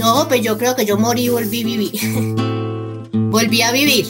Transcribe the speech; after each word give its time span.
No, 0.00 0.26
pues 0.28 0.40
yo 0.40 0.56
creo 0.56 0.74
que 0.74 0.86
yo 0.86 0.96
morí 0.96 1.24
y 1.24 1.28
volví 1.28 1.60
a 1.60 1.66
vivir. 1.66 1.92
volví 3.12 3.60
a 3.60 3.70
vivir. 3.70 4.06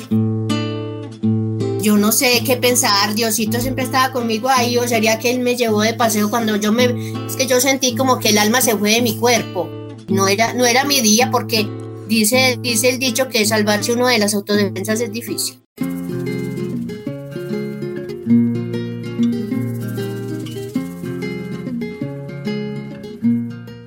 Yo 1.82 1.96
no 1.96 2.12
sé 2.12 2.44
qué 2.46 2.56
pensar, 2.56 3.12
Diosito 3.16 3.60
siempre 3.60 3.82
estaba 3.82 4.12
conmigo 4.12 4.48
ahí, 4.48 4.78
o 4.78 4.86
sería 4.86 5.18
que 5.18 5.32
él 5.32 5.40
me 5.40 5.56
llevó 5.56 5.80
de 5.80 5.94
paseo 5.94 6.30
cuando 6.30 6.54
yo 6.54 6.70
me... 6.70 6.84
Es 7.26 7.34
que 7.34 7.48
yo 7.48 7.60
sentí 7.60 7.96
como 7.96 8.20
que 8.20 8.28
el 8.28 8.38
alma 8.38 8.60
se 8.60 8.76
fue 8.76 8.92
de 8.92 9.02
mi 9.02 9.16
cuerpo. 9.16 9.68
No 10.06 10.28
era, 10.28 10.54
no 10.54 10.64
era 10.64 10.84
mi 10.84 11.00
día 11.00 11.28
porque 11.32 11.68
dice, 12.06 12.56
dice 12.62 12.90
el 12.90 13.00
dicho 13.00 13.28
que 13.28 13.44
salvarse 13.44 13.92
uno 13.92 14.06
de 14.06 14.18
las 14.18 14.32
autodefensas 14.34 15.00
es 15.00 15.10
difícil. 15.10 15.60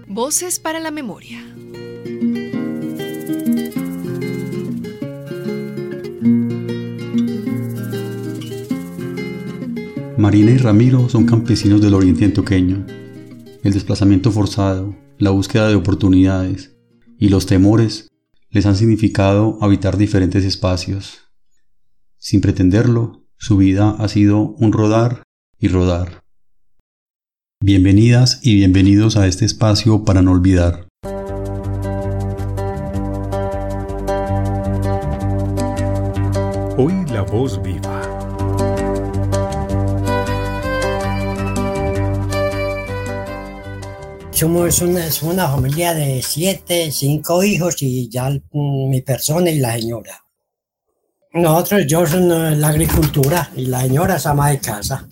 Voces 0.07 0.59
para 0.59 0.81
la 0.81 0.91
memoria. 0.91 1.52
Marina 10.23 10.51
y 10.51 10.57
Ramiro 10.57 11.09
son 11.09 11.25
campesinos 11.25 11.81
del 11.81 11.93
oriente 11.93 12.23
antioqueño. 12.23 12.85
El 13.61 13.73
desplazamiento 13.73 14.31
forzado, 14.31 14.95
la 15.17 15.31
búsqueda 15.31 15.67
de 15.67 15.75
oportunidades 15.75 16.77
y 17.19 17.27
los 17.27 17.45
temores 17.45 18.07
les 18.49 18.65
han 18.65 18.77
significado 18.77 19.57
habitar 19.59 19.97
diferentes 19.97 20.45
espacios. 20.45 21.23
Sin 22.19 22.39
pretenderlo, 22.39 23.25
su 23.35 23.57
vida 23.57 23.97
ha 23.99 24.07
sido 24.07 24.39
un 24.39 24.71
rodar 24.71 25.23
y 25.59 25.67
rodar. 25.67 26.23
Bienvenidas 27.59 28.39
y 28.43 28.55
bienvenidos 28.55 29.17
a 29.17 29.27
este 29.27 29.43
espacio 29.43 30.05
para 30.05 30.21
no 30.21 30.31
olvidar. 30.31 30.87
Hoy 36.77 36.93
la 37.11 37.25
voz 37.29 37.61
viva. 37.61 38.02
Somos 44.43 44.81
una, 44.81 45.05
una 45.21 45.47
familia 45.47 45.93
de 45.93 46.21
siete, 46.21 46.91
cinco 46.91 47.41
hijos 47.45 47.81
y 47.81 48.09
ya 48.09 48.29
mm, 48.29 48.89
mi 48.89 49.01
persona 49.01 49.49
y 49.49 49.57
la 49.57 49.77
señora. 49.77 50.21
Nosotros, 51.31 51.85
yo 51.87 52.05
soy 52.05 52.19
la 52.57 52.67
agricultura 52.67 53.49
y 53.55 53.67
la 53.67 53.79
señora 53.83 54.17
es 54.17 54.25
ama 54.25 54.49
de 54.49 54.59
casa. 54.59 55.07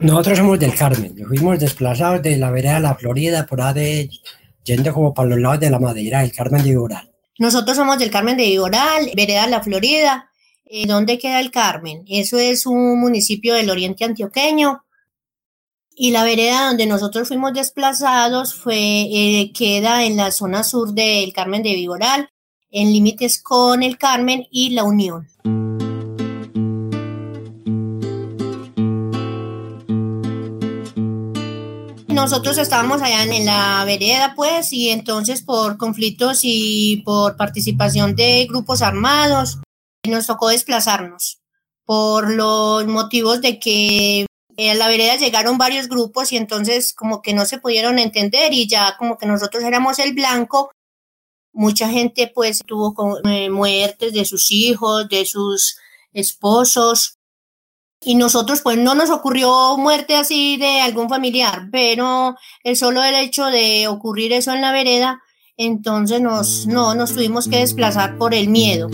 Nosotros 0.00 0.36
somos 0.36 0.58
del 0.58 0.74
Carmen, 0.74 1.16
fuimos 1.26 1.58
desplazados 1.58 2.20
de 2.20 2.36
la 2.36 2.50
vereda 2.50 2.74
de 2.74 2.80
la 2.80 2.94
Florida, 2.94 3.46
por 3.46 3.62
ahí 3.62 4.10
yendo 4.62 4.92
como 4.92 5.14
para 5.14 5.30
los 5.30 5.38
lados 5.38 5.60
de 5.60 5.70
la 5.70 5.78
madera, 5.78 6.22
el 6.22 6.30
Carmen 6.30 6.62
de 6.62 6.68
Viboral. 6.68 7.10
Nosotros 7.38 7.74
somos 7.74 7.98
del 7.98 8.10
Carmen 8.10 8.36
de 8.36 8.44
Viboral, 8.44 9.12
vereda 9.16 9.46
de 9.46 9.50
la 9.50 9.62
Florida. 9.62 10.28
Eh, 10.66 10.86
¿Dónde 10.86 11.16
queda 11.16 11.40
el 11.40 11.50
Carmen? 11.50 12.04
Eso 12.06 12.38
es 12.38 12.66
un 12.66 13.00
municipio 13.00 13.54
del 13.54 13.70
oriente 13.70 14.04
antioqueño. 14.04 14.82
Y 15.98 16.10
la 16.10 16.24
vereda 16.24 16.66
donde 16.66 16.84
nosotros 16.84 17.26
fuimos 17.26 17.54
desplazados 17.54 18.54
fue, 18.54 18.76
eh, 18.76 19.50
queda 19.54 20.04
en 20.04 20.18
la 20.18 20.30
zona 20.30 20.62
sur 20.62 20.92
del 20.92 21.32
Carmen 21.32 21.62
de 21.62 21.74
Viboral, 21.74 22.28
en 22.70 22.92
límites 22.92 23.42
con 23.42 23.82
el 23.82 23.96
Carmen 23.96 24.46
y 24.50 24.70
la 24.70 24.84
Unión. 24.84 25.26
nosotros 32.08 32.58
estábamos 32.58 33.02
allá 33.02 33.22
en 33.22 33.44
la 33.44 33.84
vereda, 33.84 34.32
pues, 34.34 34.72
y 34.72 34.88
entonces 34.88 35.42
por 35.42 35.76
conflictos 35.76 36.40
y 36.42 37.02
por 37.04 37.36
participación 37.36 38.16
de 38.16 38.46
grupos 38.48 38.82
armados, 38.82 39.58
nos 40.02 40.26
tocó 40.26 40.48
desplazarnos 40.48 41.40
por 41.84 42.34
los 42.34 42.86
motivos 42.86 43.42
de 43.42 43.60
que 43.60 44.26
a 44.58 44.74
la 44.74 44.88
vereda 44.88 45.16
llegaron 45.16 45.58
varios 45.58 45.88
grupos 45.88 46.32
y 46.32 46.36
entonces 46.36 46.94
como 46.94 47.22
que 47.22 47.34
no 47.34 47.44
se 47.44 47.58
pudieron 47.58 47.98
entender 47.98 48.52
y 48.52 48.66
ya 48.66 48.96
como 48.98 49.18
que 49.18 49.26
nosotros 49.26 49.62
éramos 49.64 49.98
el 49.98 50.14
blanco, 50.14 50.70
mucha 51.52 51.88
gente 51.88 52.30
pues 52.34 52.60
tuvo 52.66 52.94
eh, 53.28 53.50
muertes 53.50 54.12
de 54.12 54.24
sus 54.24 54.50
hijos, 54.50 55.08
de 55.08 55.24
sus 55.26 55.76
esposos, 56.12 57.16
y 58.00 58.14
nosotros 58.14 58.60
pues 58.62 58.78
no 58.78 58.94
nos 58.94 59.10
ocurrió 59.10 59.76
muerte 59.78 60.16
así 60.16 60.56
de 60.58 60.80
algún 60.80 61.08
familiar, 61.08 61.68
pero 61.72 62.36
el 62.62 62.76
solo 62.76 63.02
el 63.02 63.14
hecho 63.14 63.46
de 63.46 63.88
ocurrir 63.88 64.32
eso 64.32 64.52
en 64.52 64.60
la 64.60 64.72
vereda, 64.72 65.22
entonces 65.56 66.20
nos, 66.20 66.66
no, 66.66 66.94
nos 66.94 67.14
tuvimos 67.14 67.48
que 67.48 67.58
desplazar 67.58 68.18
por 68.18 68.34
el 68.34 68.48
miedo. 68.48 68.88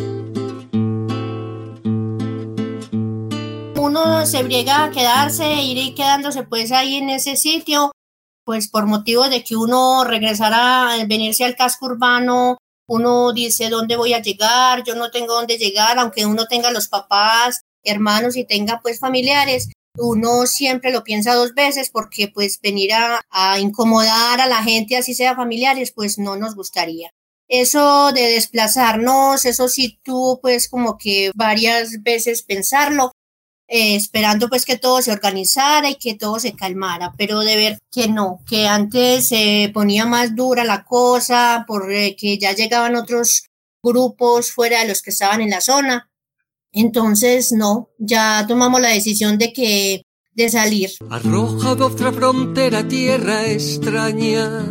Uno 3.82 4.24
se 4.26 4.44
briega 4.44 4.84
a 4.84 4.90
quedarse, 4.92 5.54
ir 5.54 5.96
quedándose 5.96 6.44
pues 6.44 6.70
ahí 6.70 6.98
en 6.98 7.10
ese 7.10 7.34
sitio, 7.34 7.90
pues 8.44 8.68
por 8.68 8.86
motivo 8.86 9.28
de 9.28 9.42
que 9.42 9.56
uno 9.56 10.04
regresara, 10.04 11.04
venirse 11.08 11.42
al 11.42 11.56
casco 11.56 11.86
urbano, 11.86 12.58
uno 12.88 13.32
dice 13.32 13.70
dónde 13.70 13.96
voy 13.96 14.14
a 14.14 14.22
llegar, 14.22 14.84
yo 14.84 14.94
no 14.94 15.10
tengo 15.10 15.34
dónde 15.34 15.58
llegar, 15.58 15.98
aunque 15.98 16.26
uno 16.26 16.46
tenga 16.46 16.70
los 16.70 16.86
papás, 16.86 17.62
hermanos 17.82 18.36
y 18.36 18.44
tenga 18.44 18.78
pues 18.80 19.00
familiares, 19.00 19.72
uno 19.98 20.46
siempre 20.46 20.92
lo 20.92 21.02
piensa 21.02 21.34
dos 21.34 21.52
veces 21.52 21.90
porque 21.90 22.28
pues 22.28 22.60
venir 22.62 22.92
a, 22.92 23.20
a, 23.30 23.58
incomodar 23.58 24.40
a 24.40 24.46
la 24.46 24.62
gente, 24.62 24.96
así 24.96 25.12
sea 25.12 25.34
familiares, 25.34 25.90
pues 25.90 26.18
no 26.18 26.36
nos 26.36 26.54
gustaría. 26.54 27.10
Eso 27.48 28.12
de 28.12 28.30
desplazarnos, 28.30 29.44
eso 29.44 29.68
sí 29.68 29.98
tuvo 30.04 30.40
pues 30.40 30.68
como 30.68 30.98
que 30.98 31.32
varias 31.34 32.00
veces 32.04 32.44
pensarlo, 32.44 33.10
eh, 33.74 33.96
esperando 33.96 34.50
pues 34.50 34.66
que 34.66 34.76
todo 34.76 35.00
se 35.00 35.12
organizara 35.12 35.88
y 35.88 35.94
que 35.94 36.14
todo 36.14 36.38
se 36.38 36.52
calmara, 36.52 37.14
pero 37.16 37.40
de 37.40 37.56
ver 37.56 37.78
que 37.90 38.06
no, 38.06 38.40
que 38.46 38.68
antes 38.68 39.28
se 39.28 39.70
ponía 39.72 40.04
más 40.04 40.36
dura 40.36 40.62
la 40.62 40.84
cosa, 40.84 41.64
porque 41.66 42.14
eh, 42.20 42.38
ya 42.38 42.52
llegaban 42.52 42.96
otros 42.96 43.44
grupos 43.82 44.52
fuera 44.52 44.80
de 44.80 44.88
los 44.88 45.00
que 45.00 45.08
estaban 45.08 45.40
en 45.40 45.48
la 45.48 45.62
zona, 45.62 46.10
entonces, 46.70 47.52
no, 47.52 47.88
ya 47.98 48.44
tomamos 48.46 48.82
la 48.82 48.90
decisión 48.90 49.38
de 49.38 49.54
que 49.54 50.02
de 50.34 50.48
salir. 50.50 50.90
Arroja 51.08 51.74
de 51.74 51.82
otra 51.82 52.12
frontera 52.12 52.86
tierra 52.86 53.46
extraña, 53.46 54.66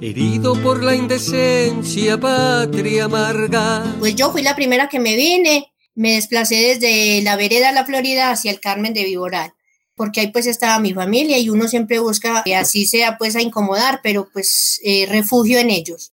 herido 0.00 0.54
por 0.62 0.84
la 0.84 0.94
indecencia 0.94 2.18
patria 2.18 3.06
amarga. 3.06 3.96
Pues 3.98 4.14
yo 4.14 4.30
fui 4.30 4.42
la 4.42 4.54
primera 4.54 4.88
que 4.88 5.00
me 5.00 5.16
vine, 5.16 5.73
me 5.94 6.14
desplacé 6.14 6.56
desde 6.56 7.22
la 7.22 7.36
vereda 7.36 7.68
de 7.68 7.74
la 7.74 7.84
Florida 7.84 8.30
hacia 8.30 8.50
el 8.50 8.60
Carmen 8.60 8.94
de 8.94 9.04
Viboral, 9.04 9.54
porque 9.94 10.20
ahí 10.20 10.28
pues 10.28 10.46
estaba 10.46 10.78
mi 10.78 10.92
familia 10.92 11.38
y 11.38 11.50
uno 11.50 11.68
siempre 11.68 11.98
busca 11.98 12.42
que 12.44 12.56
así 12.56 12.86
sea 12.86 13.16
pues 13.18 13.36
a 13.36 13.42
incomodar, 13.42 14.00
pero 14.02 14.28
pues 14.32 14.80
eh, 14.84 15.06
refugio 15.08 15.58
en 15.58 15.70
ellos. 15.70 16.12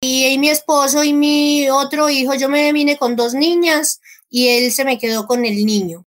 Y, 0.00 0.26
y 0.26 0.38
mi 0.38 0.50
esposo 0.50 1.02
y 1.04 1.12
mi 1.12 1.68
otro 1.70 2.10
hijo, 2.10 2.34
yo 2.34 2.48
me 2.48 2.72
vine 2.72 2.96
con 2.98 3.16
dos 3.16 3.34
niñas, 3.34 4.00
y 4.30 4.48
él 4.48 4.72
se 4.72 4.84
me 4.84 4.98
quedó 4.98 5.26
con 5.26 5.44
el 5.44 5.64
niño. 5.64 6.04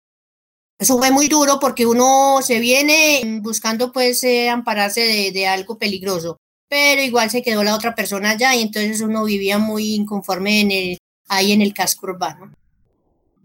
Eso 0.78 0.98
fue 0.98 1.10
muy 1.10 1.28
duro 1.28 1.58
porque 1.58 1.86
uno 1.86 2.38
se 2.42 2.60
viene 2.60 3.40
buscando 3.40 3.92
pues 3.92 4.22
eh, 4.24 4.50
ampararse 4.50 5.32
de, 5.32 5.46
algo 5.46 5.78
peligroso, 5.78 6.36
pero 6.68 7.02
igual 7.02 7.30
se 7.30 7.42
quedó 7.42 7.64
la 7.64 7.74
otra 7.74 7.94
persona 7.94 8.30
allá 8.30 8.54
y 8.54 8.62
entonces 8.62 9.00
uno 9.00 9.24
vivía 9.24 9.58
muy 9.58 9.94
inconforme 9.94 10.98
ahí 11.28 11.52
en 11.52 11.62
el 11.62 11.72
casco 11.72 12.06
urbano. 12.06 12.52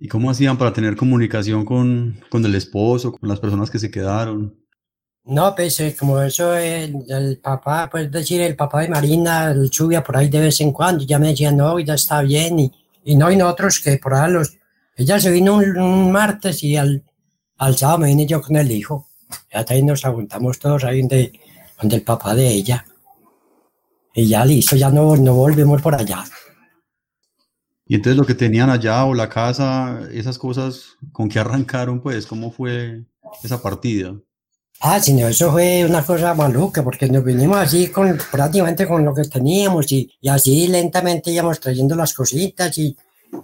¿Y 0.04 0.08
cómo 0.08 0.32
hacían 0.32 0.58
para 0.58 0.74
tener 0.74 0.96
comunicación 0.96 1.64
con, 1.64 2.20
con 2.32 2.44
el 2.44 2.56
esposo, 2.56 3.12
con 3.12 3.30
las 3.30 3.40
personas 3.40 3.70
que 3.70 3.78
se 3.78 3.92
quedaron? 3.92 4.52
No, 5.26 5.54
pues 5.56 5.80
eh, 5.80 5.96
como 5.98 6.20
eso, 6.20 6.56
el, 6.56 7.06
el, 7.08 7.38
papá, 7.38 7.88
pues 7.88 8.12
decir, 8.12 8.42
el 8.42 8.56
papá 8.56 8.82
de 8.82 8.90
Marina, 8.90 9.52
el 9.52 9.70
chubia 9.70 10.04
por 10.04 10.18
ahí 10.18 10.28
de 10.28 10.40
vez 10.40 10.60
en 10.60 10.72
cuando, 10.72 11.06
ya 11.06 11.20
me 11.20 11.28
decía, 11.28 11.52
no, 11.52 11.78
ya 11.78 11.94
está 11.94 12.24
bien, 12.24 12.58
y, 12.58 12.72
y 13.04 13.16
no, 13.16 13.32
y 13.32 13.36
nosotros 13.36 13.80
que 13.80 14.00
por 14.00 14.16
ahí 14.16 14.32
los, 14.32 14.58
ella 14.96 15.20
se 15.20 15.30
vino 15.30 15.58
un, 15.58 16.12
martes 16.12 16.64
y 16.64 16.78
al, 16.78 17.04
al, 17.60 17.78
sábado 17.78 18.00
me 18.00 18.08
vine 18.08 18.26
yo 18.26 18.42
con 18.42 18.56
el 18.56 18.72
hijo. 18.72 19.06
Ya 19.54 19.64
ahí 19.70 19.84
nos 19.84 20.04
aguantamos 20.04 20.58
todos 20.58 20.84
ahí 20.84 21.02
donde, 21.02 21.32
donde 21.80 21.98
el 21.98 22.02
papá 22.02 22.34
de 22.34 22.48
ella. 22.48 22.84
Y 24.16 24.28
ya 24.28 24.44
listo, 24.46 24.76
ya 24.76 24.90
no, 24.90 25.16
no 25.16 25.36
volvemos 25.36 25.80
por 25.80 25.94
allá. 25.94 26.24
Y 27.92 27.96
entonces 27.96 28.18
lo 28.18 28.26
que 28.26 28.36
tenían 28.36 28.70
allá 28.70 29.04
o 29.04 29.14
la 29.14 29.28
casa, 29.28 30.00
esas 30.14 30.38
cosas, 30.38 30.96
¿con 31.12 31.28
qué 31.28 31.40
arrancaron 31.40 32.00
pues? 32.00 32.26
¿Cómo 32.26 32.50
fue 32.50 33.04
esa 33.44 33.62
partida? 33.62 34.16
Ah, 34.80 34.98
no, 35.12 35.28
eso 35.28 35.52
fue 35.52 35.84
una 35.84 36.02
cosa 36.02 36.34
maluca, 36.34 36.86
porque 36.86 37.10
nos 37.10 37.22
vinimos 37.22 37.58
así 37.58 37.90
con 37.90 38.18
prácticamente 38.32 38.88
con 38.88 39.04
lo 39.04 39.14
que 39.14 39.24
teníamos 39.24 39.92
y, 39.92 40.10
y 40.22 40.30
así 40.30 40.70
lentamente 40.70 41.32
íbamos 41.32 41.60
trayendo 41.60 41.94
las 41.94 42.14
cositas 42.14 42.78
y, 42.78 42.96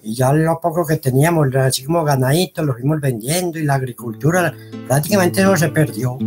y 0.02 0.16
ya 0.16 0.32
lo 0.32 0.62
poco 0.62 0.86
que 0.86 0.96
teníamos, 0.96 1.54
así 1.58 1.84
como 1.84 2.06
ganaditos, 2.06 2.66
lo 2.66 2.72
fuimos 2.72 3.02
vendiendo 3.02 3.60
y 3.60 3.66
la 3.66 3.74
agricultura 3.74 4.56
prácticamente 4.88 5.44
no 5.44 5.58
se 5.58 5.68
perdió. 5.68 6.18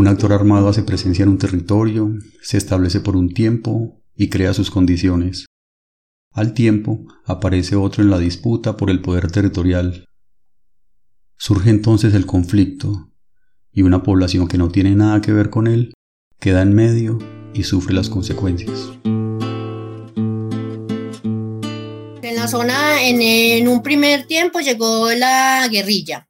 Un 0.00 0.08
actor 0.08 0.32
armado 0.32 0.66
hace 0.70 0.82
presencia 0.82 1.24
en 1.24 1.28
un 1.28 1.36
territorio, 1.36 2.14
se 2.40 2.56
establece 2.56 3.00
por 3.00 3.16
un 3.16 3.34
tiempo 3.34 4.00
y 4.16 4.30
crea 4.30 4.54
sus 4.54 4.70
condiciones. 4.70 5.44
Al 6.32 6.54
tiempo 6.54 7.04
aparece 7.26 7.76
otro 7.76 8.02
en 8.02 8.08
la 8.08 8.18
disputa 8.18 8.78
por 8.78 8.88
el 8.88 9.02
poder 9.02 9.30
territorial. 9.30 10.06
Surge 11.36 11.68
entonces 11.68 12.14
el 12.14 12.24
conflicto, 12.24 13.10
y 13.72 13.82
una 13.82 14.02
población 14.02 14.48
que 14.48 14.56
no 14.56 14.70
tiene 14.70 14.94
nada 14.94 15.20
que 15.20 15.34
ver 15.34 15.50
con 15.50 15.66
él 15.66 15.92
queda 16.38 16.62
en 16.62 16.74
medio 16.74 17.18
y 17.52 17.64
sufre 17.64 17.92
las 17.92 18.08
consecuencias. 18.08 18.92
En 22.22 22.36
la 22.36 22.48
zona, 22.48 23.02
en, 23.02 23.68
un 23.68 23.82
primer 23.82 24.26
tiempo 24.26 24.60
llegó 24.60 25.10
la 25.12 25.68
guerrilla. 25.70 26.29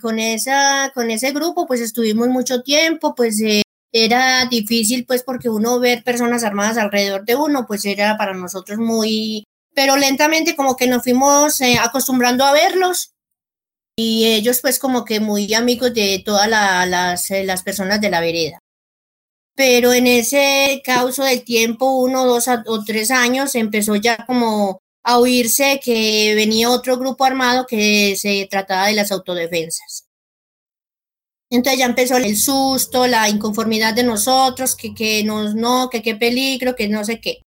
Con, 0.00 0.18
esa, 0.18 0.90
con 0.94 1.10
ese 1.10 1.32
grupo 1.32 1.66
pues 1.66 1.80
estuvimos 1.80 2.28
mucho 2.28 2.62
tiempo, 2.62 3.14
pues 3.14 3.40
eh, 3.40 3.62
era 3.92 4.46
difícil 4.46 5.04
pues 5.06 5.22
porque 5.22 5.48
uno 5.48 5.80
ver 5.80 6.04
personas 6.04 6.44
armadas 6.44 6.78
alrededor 6.78 7.24
de 7.24 7.36
uno 7.36 7.66
pues 7.66 7.84
era 7.84 8.16
para 8.16 8.34
nosotros 8.34 8.78
muy, 8.78 9.44
pero 9.74 9.96
lentamente 9.96 10.56
como 10.56 10.76
que 10.76 10.86
nos 10.86 11.02
fuimos 11.02 11.60
eh, 11.60 11.76
acostumbrando 11.78 12.44
a 12.44 12.52
verlos 12.52 13.12
y 13.96 14.26
ellos 14.26 14.60
pues 14.62 14.78
como 14.78 15.04
que 15.04 15.20
muy 15.20 15.52
amigos 15.54 15.92
de 15.92 16.22
todas 16.24 16.48
las, 16.48 17.30
eh, 17.30 17.44
las 17.44 17.62
personas 17.62 18.00
de 18.00 18.10
la 18.10 18.20
vereda. 18.20 18.58
Pero 19.54 19.92
en 19.92 20.06
ese 20.06 20.80
causo 20.84 21.22
del 21.24 21.44
tiempo, 21.44 22.00
uno, 22.00 22.24
dos 22.24 22.48
o 22.48 22.84
tres 22.84 23.10
años, 23.10 23.54
empezó 23.54 23.96
ya 23.96 24.24
como 24.26 24.78
a 25.02 25.18
oírse 25.18 25.80
que 25.82 26.34
venía 26.34 26.70
otro 26.70 26.98
grupo 26.98 27.24
armado 27.24 27.66
que 27.66 28.16
se 28.16 28.46
trataba 28.50 28.88
de 28.88 28.94
las 28.94 29.12
autodefensas. 29.12 30.06
Entonces 31.50 31.80
ya 31.80 31.86
empezó 31.86 32.16
el 32.16 32.36
susto, 32.36 33.06
la 33.06 33.28
inconformidad 33.28 33.94
de 33.94 34.04
nosotros, 34.04 34.76
que, 34.76 34.94
que 34.94 35.24
nos, 35.24 35.54
no, 35.54 35.90
que 35.90 36.00
qué 36.02 36.14
peligro, 36.14 36.76
que 36.76 36.88
no 36.88 37.04
sé 37.04 37.20
qué. 37.20 37.42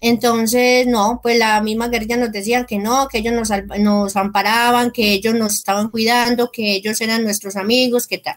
Entonces, 0.00 0.86
no, 0.86 1.20
pues 1.22 1.38
la 1.38 1.60
misma 1.62 1.88
guerrilla 1.88 2.16
nos 2.16 2.32
decía 2.32 2.66
que 2.66 2.78
no, 2.78 3.08
que 3.08 3.18
ellos 3.18 3.32
nos, 3.32 3.50
nos 3.78 4.16
amparaban, 4.16 4.90
que 4.90 5.12
ellos 5.12 5.34
nos 5.34 5.54
estaban 5.54 5.88
cuidando, 5.88 6.50
que 6.50 6.72
ellos 6.72 7.00
eran 7.00 7.24
nuestros 7.24 7.56
amigos, 7.56 8.06
que 8.06 8.18
tal. 8.18 8.36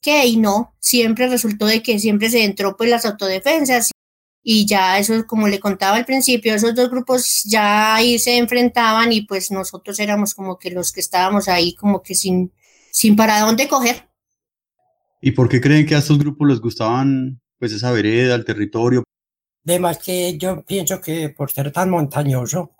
Que 0.00 0.26
y 0.26 0.36
no, 0.36 0.74
siempre 0.80 1.26
resultó 1.28 1.66
de 1.66 1.82
que 1.82 1.98
siempre 1.98 2.30
se 2.30 2.44
entró 2.44 2.76
pues 2.76 2.90
las 2.90 3.06
autodefensas 3.06 3.90
y 4.46 4.66
ya 4.66 4.98
eso, 4.98 5.26
como 5.26 5.48
le 5.48 5.58
contaba 5.58 5.96
al 5.96 6.04
principio, 6.04 6.54
esos 6.54 6.74
dos 6.74 6.90
grupos 6.90 7.42
ya 7.44 7.96
ahí 7.96 8.18
se 8.18 8.36
enfrentaban 8.36 9.10
y 9.10 9.22
pues 9.22 9.50
nosotros 9.50 9.98
éramos 9.98 10.34
como 10.34 10.58
que 10.58 10.70
los 10.70 10.92
que 10.92 11.00
estábamos 11.00 11.48
ahí 11.48 11.74
como 11.74 12.02
que 12.02 12.14
sin, 12.14 12.52
sin 12.92 13.16
para 13.16 13.40
dónde 13.40 13.66
coger. 13.66 14.06
¿Y 15.22 15.30
por 15.30 15.48
qué 15.48 15.62
creen 15.62 15.86
que 15.86 15.94
a 15.94 15.98
estos 15.98 16.18
grupos 16.18 16.46
les 16.46 16.60
gustaban 16.60 17.40
pues 17.58 17.72
esa 17.72 17.90
vereda, 17.90 18.34
el 18.34 18.44
territorio? 18.44 19.02
Además 19.64 19.96
que 19.96 20.36
yo 20.36 20.62
pienso 20.62 21.00
que 21.00 21.30
por 21.30 21.50
ser 21.50 21.72
tan 21.72 21.88
montañoso, 21.88 22.72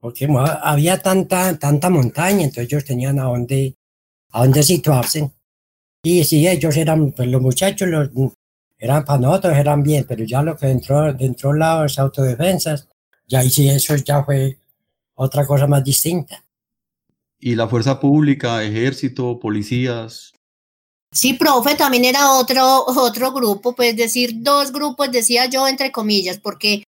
porque 0.00 0.26
había 0.60 1.00
tanta, 1.00 1.56
tanta 1.56 1.88
montaña, 1.88 2.42
entonces 2.42 2.64
ellos 2.64 2.84
tenían 2.84 3.20
a 3.20 3.24
dónde, 3.24 3.76
a 4.32 4.42
dónde 4.42 4.64
situarse. 4.64 5.30
Y 6.02 6.24
sí, 6.24 6.48
ellos 6.48 6.76
eran, 6.76 7.12
pues 7.12 7.28
los 7.28 7.40
muchachos 7.40 7.88
los, 7.88 8.10
eran 8.84 9.04
para 9.04 9.20
nosotros, 9.20 9.56
eran 9.56 9.82
bien, 9.82 10.04
pero 10.08 10.24
ya 10.24 10.42
lo 10.42 10.56
que 10.56 10.70
entró 10.70 11.12
dentro 11.12 11.52
de 11.52 11.58
las 11.58 11.98
autodefensas, 11.98 12.88
ya 13.26 13.40
ahí 13.40 13.50
sí 13.50 13.68
eso 13.68 13.94
ya 13.96 14.22
fue 14.22 14.58
otra 15.14 15.46
cosa 15.46 15.66
más 15.66 15.82
distinta. 15.82 16.44
¿Y 17.38 17.54
la 17.54 17.68
fuerza 17.68 18.00
pública, 18.00 18.62
ejército, 18.62 19.38
policías, 19.38 20.34
Sí, 21.14 21.34
profe, 21.34 21.76
también 21.76 22.04
era 22.04 22.32
otro, 22.32 22.84
otro 22.86 23.32
grupo, 23.32 23.72
pues 23.72 23.94
decir 23.94 24.42
dos 24.42 24.72
grupos, 24.72 25.12
decía 25.12 25.46
yo 25.46 25.68
entre 25.68 25.92
comillas, 25.92 26.38
porque 26.38 26.82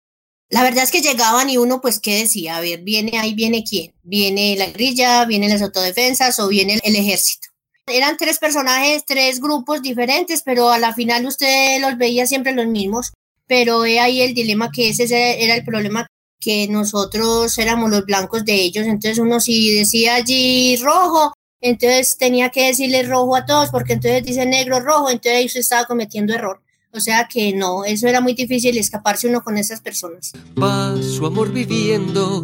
la 0.50 0.64
verdad 0.64 0.82
es 0.82 0.90
que 0.90 1.00
llegaban 1.00 1.48
y 1.48 1.58
uno, 1.58 1.80
pues, 1.80 2.00
¿qué 2.00 2.18
decía? 2.18 2.56
A 2.56 2.60
ver, 2.60 2.80
viene 2.82 3.18
ahí, 3.18 3.34
viene 3.34 3.62
quién? 3.62 3.94
¿Viene 4.02 4.56
la 4.56 4.66
guerrilla, 4.66 5.24
vienen 5.26 5.50
las 5.50 5.62
autodefensas 5.62 6.40
o 6.40 6.48
viene 6.48 6.80
el, 6.82 6.96
ejército? 6.96 7.48
Eran 7.88 8.16
tres 8.16 8.38
personajes, 8.38 9.04
tres 9.06 9.40
grupos 9.40 9.80
diferentes, 9.80 10.42
pero 10.44 10.70
a 10.70 10.78
la 10.78 10.92
final 10.92 11.24
usted 11.24 11.80
los 11.80 11.96
veía 11.96 12.26
siempre 12.26 12.52
los 12.52 12.66
mismos, 12.66 13.12
pero 13.46 13.84
he 13.84 14.00
ahí 14.00 14.22
el 14.22 14.34
dilema 14.34 14.72
que 14.72 14.88
ese 14.88 15.04
era 15.44 15.54
el 15.54 15.64
problema 15.64 16.08
que 16.40 16.66
nosotros 16.66 17.56
éramos 17.58 17.90
los 17.90 18.04
blancos 18.04 18.44
de 18.44 18.54
ellos, 18.54 18.86
entonces 18.86 19.18
uno 19.18 19.38
si 19.38 19.72
decía 19.72 20.16
allí 20.16 20.76
rojo, 20.78 21.32
entonces 21.60 22.16
tenía 22.18 22.50
que 22.50 22.66
decirle 22.66 23.04
rojo 23.04 23.36
a 23.36 23.46
todos, 23.46 23.70
porque 23.70 23.92
entonces 23.92 24.24
dice 24.24 24.44
negro, 24.46 24.80
rojo, 24.80 25.08
entonces 25.08 25.32
ahí 25.34 25.46
estaba 25.54 25.86
cometiendo 25.86 26.34
error. 26.34 26.60
O 26.92 26.98
sea 26.98 27.28
que 27.28 27.52
no, 27.52 27.84
eso 27.84 28.08
era 28.08 28.20
muy 28.20 28.34
difícil 28.34 28.76
escaparse 28.78 29.28
uno 29.28 29.42
con 29.42 29.58
esas 29.58 29.80
personas. 29.80 30.32
Va 30.60 31.00
su 31.02 31.24
amor 31.26 31.52
viviendo 31.52 32.42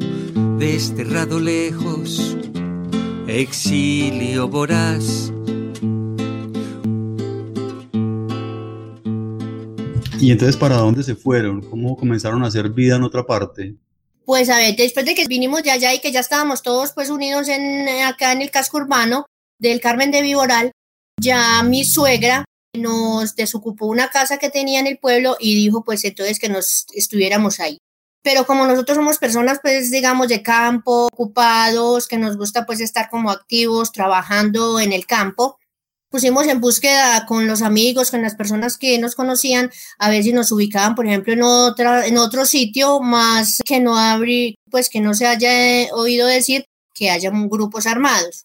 desterrado 0.58 1.40
lejos, 1.40 2.36
exilio 3.32 4.46
voraz. 4.48 5.32
¿Y 10.20 10.30
entonces 10.30 10.56
para 10.56 10.76
dónde 10.76 11.02
se 11.02 11.16
fueron? 11.16 11.62
¿Cómo 11.62 11.96
comenzaron 11.96 12.44
a 12.44 12.48
hacer 12.48 12.68
vida 12.68 12.96
en 12.96 13.02
otra 13.02 13.24
parte? 13.24 13.74
Pues 14.24 14.48
a 14.50 14.58
ver, 14.58 14.76
después 14.76 15.04
de 15.04 15.14
que 15.14 15.26
vinimos 15.26 15.62
de 15.62 15.72
allá 15.72 15.92
y 15.94 16.00
que 16.00 16.12
ya 16.12 16.20
estábamos 16.20 16.62
todos 16.62 16.92
pues 16.92 17.10
unidos 17.10 17.48
en, 17.48 17.88
acá 18.04 18.32
en 18.32 18.42
el 18.42 18.50
casco 18.50 18.76
urbano 18.76 19.26
del 19.58 19.80
Carmen 19.80 20.10
de 20.12 20.22
Viboral, 20.22 20.70
ya 21.20 21.62
mi 21.64 21.84
suegra 21.84 22.44
nos 22.76 23.34
desocupó 23.34 23.86
una 23.86 24.10
casa 24.10 24.38
que 24.38 24.50
tenía 24.50 24.78
en 24.78 24.86
el 24.86 24.98
pueblo 24.98 25.36
y 25.40 25.56
dijo 25.56 25.84
pues 25.84 26.04
entonces 26.04 26.38
que 26.38 26.48
nos 26.48 26.86
estuviéramos 26.94 27.58
ahí. 27.58 27.78
Pero 28.22 28.46
como 28.46 28.66
nosotros 28.66 28.96
somos 28.96 29.18
personas 29.18 29.58
pues 29.60 29.90
digamos 29.90 30.28
de 30.28 30.42
campo, 30.42 31.06
ocupados, 31.12 32.06
que 32.06 32.18
nos 32.18 32.36
gusta 32.36 32.66
pues 32.66 32.80
estar 32.80 33.10
como 33.10 33.30
activos, 33.30 33.92
trabajando 33.92 34.78
en 34.80 34.92
el 34.92 35.06
campo, 35.06 35.58
pusimos 36.12 36.46
en 36.46 36.60
búsqueda 36.60 37.26
con 37.26 37.48
los 37.48 37.62
amigos, 37.62 38.10
con 38.10 38.22
las 38.22 38.36
personas 38.36 38.76
que 38.76 38.98
nos 38.98 39.16
conocían, 39.16 39.72
a 39.98 40.10
ver 40.10 40.22
si 40.22 40.32
nos 40.32 40.52
ubicaban, 40.52 40.94
por 40.94 41.06
ejemplo, 41.06 41.32
en 41.32 41.42
otra, 41.42 42.06
en 42.06 42.18
otro 42.18 42.44
sitio 42.44 43.00
más 43.00 43.60
que 43.64 43.80
no 43.80 43.96
abrí, 43.96 44.56
pues 44.70 44.90
que 44.90 45.00
no 45.00 45.14
se 45.14 45.26
haya 45.26 45.92
oído 45.94 46.26
decir 46.28 46.66
que 46.94 47.10
haya 47.10 47.30
grupos 47.32 47.86
armados. 47.86 48.44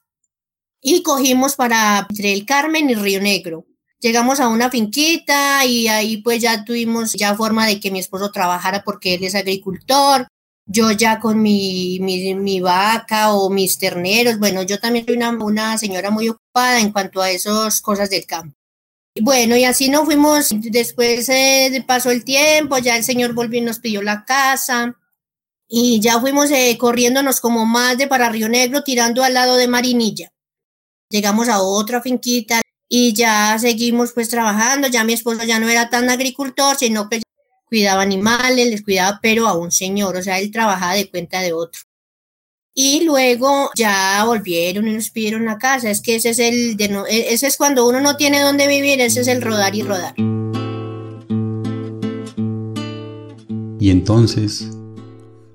Y 0.81 1.03
cogimos 1.03 1.55
para 1.55 2.07
entre 2.09 2.31
el 2.31 2.45
Carmen 2.45 2.89
y 2.89 2.95
Río 2.95 3.21
Negro. 3.21 3.66
Llegamos 3.99 4.39
a 4.39 4.47
una 4.47 4.69
finquita 4.69 5.65
y 5.65 5.87
ahí 5.87 6.17
pues 6.17 6.41
ya 6.41 6.63
tuvimos 6.63 7.13
ya 7.13 7.35
forma 7.35 7.65
de 7.65 7.79
que 7.79 7.89
mi 7.89 7.99
esposo 7.99 8.31
trabajara 8.31 8.83
porque 8.83 9.15
él 9.15 9.23
es 9.23 9.33
agricultor. 9.33 10.27
Yo 10.65 10.91
ya 10.91 11.19
con 11.19 11.41
mi, 11.41 11.99
mi, 11.99 12.59
vaca 12.59 13.33
o 13.33 13.49
mis 13.49 13.79
terneros, 13.79 14.37
bueno, 14.37 14.63
yo 14.63 14.79
también 14.79 15.05
soy 15.05 15.15
una, 15.15 15.29
una 15.31 15.77
señora 15.77 16.11
muy 16.11 16.27
ocupada 16.29 16.79
en 16.81 16.91
cuanto 16.91 17.21
a 17.21 17.31
esas 17.31 17.81
cosas 17.81 18.09
del 18.09 18.25
campo. 18.25 18.53
Bueno, 19.21 19.55
y 19.55 19.63
así 19.63 19.89
nos 19.89 20.05
fuimos, 20.05 20.49
después 20.51 21.27
eh, 21.29 21.83
pasó 21.87 22.11
el 22.11 22.23
tiempo, 22.23 22.77
ya 22.77 22.97
el 22.97 23.03
señor 23.03 23.33
volvió 23.33 23.59
y 23.59 23.63
nos 23.63 23.79
pidió 23.79 24.01
la 24.01 24.25
casa, 24.25 24.95
y 25.67 25.99
ya 26.01 26.19
fuimos 26.19 26.51
eh, 26.51 26.77
corriéndonos 26.77 27.39
como 27.39 27.65
más 27.65 27.97
de 27.97 28.07
para 28.07 28.29
Río 28.29 28.49
Negro, 28.49 28.83
tirando 28.83 29.23
al 29.23 29.33
lado 29.33 29.55
de 29.55 29.67
Marinilla. 29.67 30.31
Llegamos 31.09 31.49
a 31.49 31.61
otra 31.61 32.01
finquita 32.01 32.61
y 32.89 33.13
ya 33.13 33.57
seguimos 33.59 34.13
pues 34.13 34.29
trabajando, 34.29 34.87
ya 34.87 35.03
mi 35.03 35.13
esposo 35.13 35.43
ya 35.43 35.59
no 35.59 35.69
era 35.69 35.89
tan 35.89 36.09
agricultor, 36.09 36.77
sino 36.77 37.09
que 37.09 37.21
cuidaba 37.65 38.01
animales, 38.01 38.69
les 38.69 38.81
cuidaba, 38.81 39.19
pero 39.21 39.47
a 39.47 39.57
un 39.57 39.71
señor, 39.71 40.15
o 40.15 40.23
sea, 40.23 40.39
él 40.39 40.51
trabajaba 40.51 40.93
de 40.93 41.09
cuenta 41.09 41.41
de 41.41 41.53
otro. 41.53 41.81
Y 42.73 43.03
luego 43.03 43.71
ya 43.75 44.23
volvieron 44.23 44.87
y 44.87 44.93
nos 44.93 45.09
pidieron 45.09 45.45
la 45.45 45.57
casa. 45.57 45.89
Es 45.89 45.99
que 45.99 46.15
ese 46.15 46.29
es 46.29 46.37
el 46.37 46.77
de 46.77 46.89
no, 46.89 47.07
e, 47.07 47.33
ese 47.33 47.47
es 47.47 47.57
cuando 47.57 47.87
uno 47.87 48.01
no 48.01 48.17
tiene 48.17 48.39
dónde 48.39 48.67
vivir, 48.67 49.01
ese 49.01 49.21
es 49.21 49.27
el 49.27 49.41
rodar 49.41 49.75
y 49.75 49.81
rodar. 49.81 50.13
Y 53.79 53.89
entonces 53.89 54.69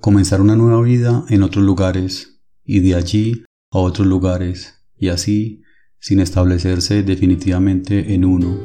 comenzar 0.00 0.40
una 0.40 0.56
nueva 0.56 0.82
vida 0.82 1.24
en 1.28 1.44
otros 1.44 1.64
lugares 1.64 2.40
y 2.64 2.80
de 2.80 2.96
allí 2.96 3.44
a 3.70 3.78
otros 3.78 4.06
lugares 4.06 4.74
y 4.98 5.08
así 5.08 5.62
sin 6.02 6.18
establecerse 6.18 7.04
definitivamente 7.04 8.12
en 8.12 8.25
uno. 8.25 8.59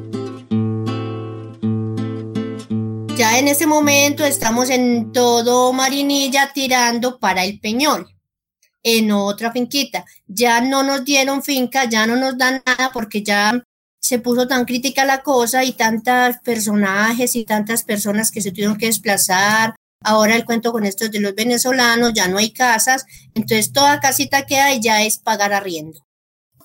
Ya 3.16 3.38
en 3.38 3.48
ese 3.48 3.68
momento 3.68 4.26
estamos 4.26 4.72
en 4.72 5.12
todo 5.12 5.72
Marinilla 5.72 6.52
tirando 6.52 7.20
para 7.20 7.46
el 7.46 7.60
Peñol, 7.60 8.08
en 8.82 9.12
otra 9.12 9.52
finquita. 9.52 10.04
Ya 10.28 10.62
no 10.62 10.82
nos 10.82 11.06
dieron 11.06 11.44
finca, 11.44 11.86
ya 11.86 12.08
no 12.08 12.16
nos 12.16 12.38
dan 12.40 12.64
nada 12.66 12.90
porque 12.92 13.22
ya 13.22 13.64
se 14.00 14.18
puso 14.18 14.48
tan 14.48 14.66
crítica 14.66 15.06
la 15.06 15.22
cosa 15.22 15.64
y 15.64 15.74
tantos 15.74 16.38
personajes 16.44 17.36
y 17.36 17.46
tantas 17.46 17.84
personas 17.84 18.32
que 18.32 18.42
se 18.42 18.50
tuvieron 18.50 18.78
que 18.78 18.88
desplazar. 18.88 19.76
Ahora 20.04 20.36
el 20.36 20.46
cuento 20.46 20.72
con 20.72 20.86
estos 20.86 21.12
de 21.12 21.20
los 21.20 21.36
venezolanos, 21.36 22.14
ya 22.16 22.28
no 22.28 22.40
hay 22.40 22.52
casas, 22.52 23.06
entonces 23.36 23.72
toda 23.72 24.00
casita 24.00 24.48
que 24.48 24.58
hay 24.58 24.80
ya 24.80 25.04
es 25.04 25.20
pagar 25.20 25.54
arriendo. 25.54 26.07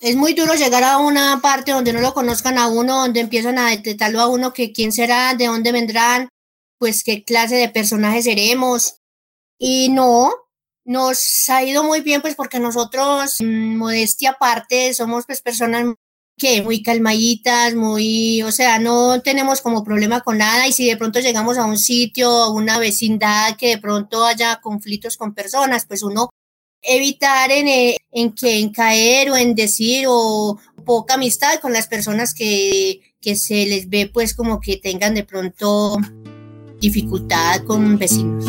Es 0.02 0.16
muy 0.16 0.34
duro 0.34 0.54
llegar 0.54 0.82
a 0.82 0.98
una 0.98 1.40
parte 1.40 1.70
donde 1.70 1.92
no 1.92 2.00
lo 2.00 2.12
conozcan 2.12 2.58
a 2.58 2.66
uno, 2.66 3.02
donde 3.02 3.20
empiezan 3.20 3.56
a 3.56 3.70
detectarlo 3.70 4.20
a 4.20 4.26
uno 4.26 4.52
que 4.52 4.72
quién 4.72 4.90
será, 4.90 5.34
de 5.34 5.46
dónde 5.46 5.70
vendrán, 5.70 6.28
pues 6.78 7.04
qué 7.04 7.22
clase 7.22 7.54
de 7.54 7.68
personajes 7.68 8.24
seremos. 8.24 8.96
Y 9.60 9.90
no, 9.90 10.32
nos 10.84 11.48
ha 11.50 11.62
ido 11.62 11.84
muy 11.84 12.00
bien 12.00 12.20
pues 12.20 12.34
porque 12.34 12.58
nosotros, 12.58 13.36
mm, 13.40 13.76
modestia 13.76 14.30
aparte, 14.30 14.92
somos 14.92 15.24
pues 15.24 15.40
personas 15.40 15.94
que 16.36 16.62
muy 16.62 16.82
calmaditas, 16.82 17.74
muy, 17.74 18.42
o 18.42 18.50
sea, 18.50 18.80
no 18.80 19.22
tenemos 19.22 19.60
como 19.60 19.84
problema 19.84 20.22
con 20.22 20.38
nada 20.38 20.66
y 20.66 20.72
si 20.72 20.88
de 20.88 20.96
pronto 20.96 21.20
llegamos 21.20 21.58
a 21.58 21.66
un 21.66 21.78
sitio, 21.78 22.50
una 22.50 22.78
vecindad 22.80 23.56
que 23.56 23.68
de 23.68 23.78
pronto 23.78 24.24
haya 24.24 24.60
conflictos 24.60 25.16
con 25.16 25.32
personas, 25.32 25.86
pues 25.86 26.02
uno 26.02 26.30
evitar 26.82 27.50
en, 27.50 27.68
eh, 27.68 27.96
en 28.10 28.32
que 28.32 28.58
en 28.58 28.70
caer 28.70 29.30
o 29.30 29.36
en 29.36 29.54
decir 29.54 30.06
o 30.08 30.58
poca 30.84 31.14
amistad 31.14 31.60
con 31.60 31.72
las 31.72 31.86
personas 31.86 32.34
que, 32.34 33.00
que 33.20 33.36
se 33.36 33.66
les 33.66 33.88
ve 33.88 34.10
pues 34.12 34.34
como 34.34 34.60
que 34.60 34.76
tengan 34.76 35.14
de 35.14 35.24
pronto 35.24 35.96
dificultad 36.80 37.62
con 37.64 37.96
vecinos. 37.98 38.44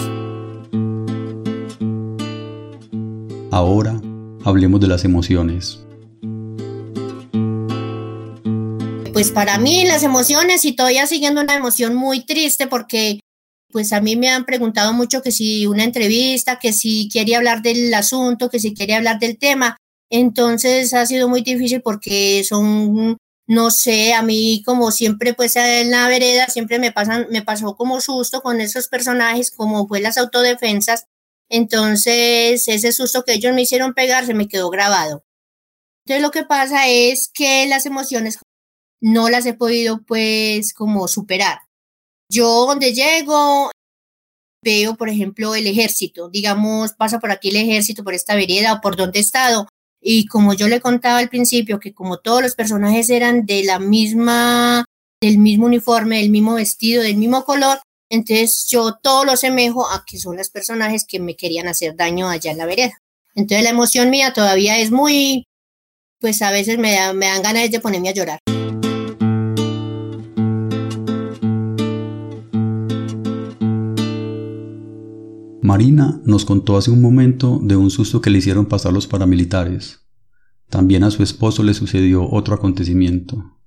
Ahora 3.52 4.02
hablemos 4.44 4.82
de 4.82 4.88
las 4.88 5.06
emociones. 5.06 5.80
Pues 9.14 9.30
para 9.32 9.60
mí 9.60 9.86
las 9.86 10.02
emociones 10.02 10.66
y 10.66 10.76
todavía 10.76 11.06
siguiendo 11.06 11.40
una 11.40 11.54
emoción 11.54 11.94
muy 11.94 12.26
triste 12.26 12.66
porque 12.66 13.20
pues 13.74 13.92
a 13.92 14.00
mí 14.00 14.16
me 14.16 14.30
han 14.30 14.46
preguntado 14.46 14.94
mucho 14.94 15.22
que 15.22 15.32
si 15.34 15.68
una 15.68 15.84
entrevista, 15.84 16.60
que 16.60 16.72
si 16.72 17.10
quiere 17.12 17.36
hablar 17.36 17.62
del 17.62 17.94
asunto, 17.94 18.50
que 18.50 18.60
si 18.60 18.74
quiere 18.74 18.96
hablar 18.96 19.20
del 19.20 19.38
tema. 19.38 19.78
Entonces 20.10 20.94
ha 20.94 21.06
sido 21.06 21.28
muy 21.28 21.42
difícil 21.42 21.82
porque 21.82 22.44
son, 22.46 23.18
no 23.48 23.72
sé, 23.72 24.14
a 24.14 24.22
mí 24.22 24.64
como 24.66 24.92
siempre 24.92 25.34
pues 25.34 25.58
en 25.58 25.92
la 25.92 26.08
vereda 26.08 26.48
siempre 26.48 26.80
me 26.80 26.94
pasan, 26.94 27.28
me 27.32 27.42
pasó 27.42 27.76
como 27.76 28.00
susto 28.00 28.42
con 28.42 28.62
esos 28.62 28.88
personajes 28.88 29.52
como 29.52 29.88
fue 29.88 30.00
las 30.00 30.18
autodefensas 30.18 31.08
entonces, 31.50 32.68
ese 32.68 32.92
susto 32.92 33.24
que 33.24 33.34
ellos 33.34 33.54
me 33.54 33.62
hicieron 33.62 33.94
pegar 33.94 34.26
se 34.26 34.34
me 34.34 34.48
quedó 34.48 34.72
grabado. 34.72 35.24
Entonces, 36.06 36.24
lo 36.24 36.32
que 36.32 36.44
pasa 36.46 36.88
es 36.88 37.30
que 37.32 37.68
las 37.68 37.86
emociones 37.86 38.40
no 39.02 39.30
las 39.30 39.46
he 39.46 39.54
podido, 39.54 40.02
pues, 40.04 40.74
como 40.74 41.08
superar. 41.08 41.60
Yo 42.30 42.66
donde 42.66 42.94
llego, 42.94 43.72
veo, 44.64 44.96
por 44.96 45.10
ejemplo, 45.10 45.56
el 45.56 45.68
ejército, 45.68 46.30
digamos, 46.30 46.94
pasa 46.94 47.20
por 47.20 47.32
aquí 47.32 47.50
el 47.50 47.58
ejército, 47.58 48.04
por 48.04 48.14
esta 48.14 48.36
vereda 48.36 48.74
o 48.74 48.82
por 48.82 48.96
donde 48.96 49.20
he 49.20 49.22
estado. 49.22 49.68
Y 50.02 50.26
como 50.26 50.54
yo 50.54 50.68
le 50.68 50.82
contaba 50.82 51.20
al 51.20 51.30
principio, 51.30 51.80
que 51.80 51.94
como 51.94 52.18
todos 52.18 52.42
los 52.42 52.56
personajes 52.56 53.10
eran 53.10 53.46
de 53.46 53.64
la 53.64 53.80
misma, 53.80 54.86
del 55.22 55.38
mismo 55.38 55.68
uniforme, 55.68 56.20
del 56.20 56.30
mismo 56.30 56.56
vestido, 56.56 57.04
del 57.04 57.18
mismo 57.18 57.46
color, 57.46 57.80
entonces 58.10 58.68
yo 58.70 58.96
todo 59.02 59.26
lo 59.26 59.32
asemejo 59.32 59.90
a 59.90 60.04
que 60.06 60.20
son 60.20 60.38
los 60.38 60.50
personajes 60.50 61.06
que 61.08 61.20
me 61.20 61.36
querían 61.36 61.68
hacer 61.68 61.96
daño 61.96 62.30
allá 62.30 62.52
en 62.52 62.58
la 62.58 62.66
vereda. 62.66 62.98
Entonces 63.34 63.64
la 63.64 63.72
emoción 63.72 64.10
mía 64.10 64.34
todavía 64.34 64.78
es 64.78 64.92
muy, 64.92 65.46
pues 66.20 66.42
a 66.42 66.52
veces 66.52 66.78
me, 66.78 67.14
me 67.14 67.28
dan 67.28 67.42
ganas 67.42 67.72
de 67.72 67.80
ponerme 67.80 68.10
a 68.10 68.14
llorar. 68.14 68.40
Marina 75.64 76.22
nos 76.26 76.46
contó 76.46 76.78
hace 76.78 76.92
un 76.92 77.02
momento 77.02 77.60
de 77.64 77.76
un 77.76 77.90
susto 77.90 78.22
que 78.22 78.30
le 78.30 78.38
hicieron 78.38 78.68
pasar 78.68 78.94
los 78.94 79.08
paramilitares. 79.08 80.02
También 80.70 81.04
a 81.04 81.10
su 81.10 81.24
esposo 81.24 81.64
le 81.64 81.74
sucedió 81.74 82.30
otro 82.30 82.54
acontecimiento. 82.54 83.58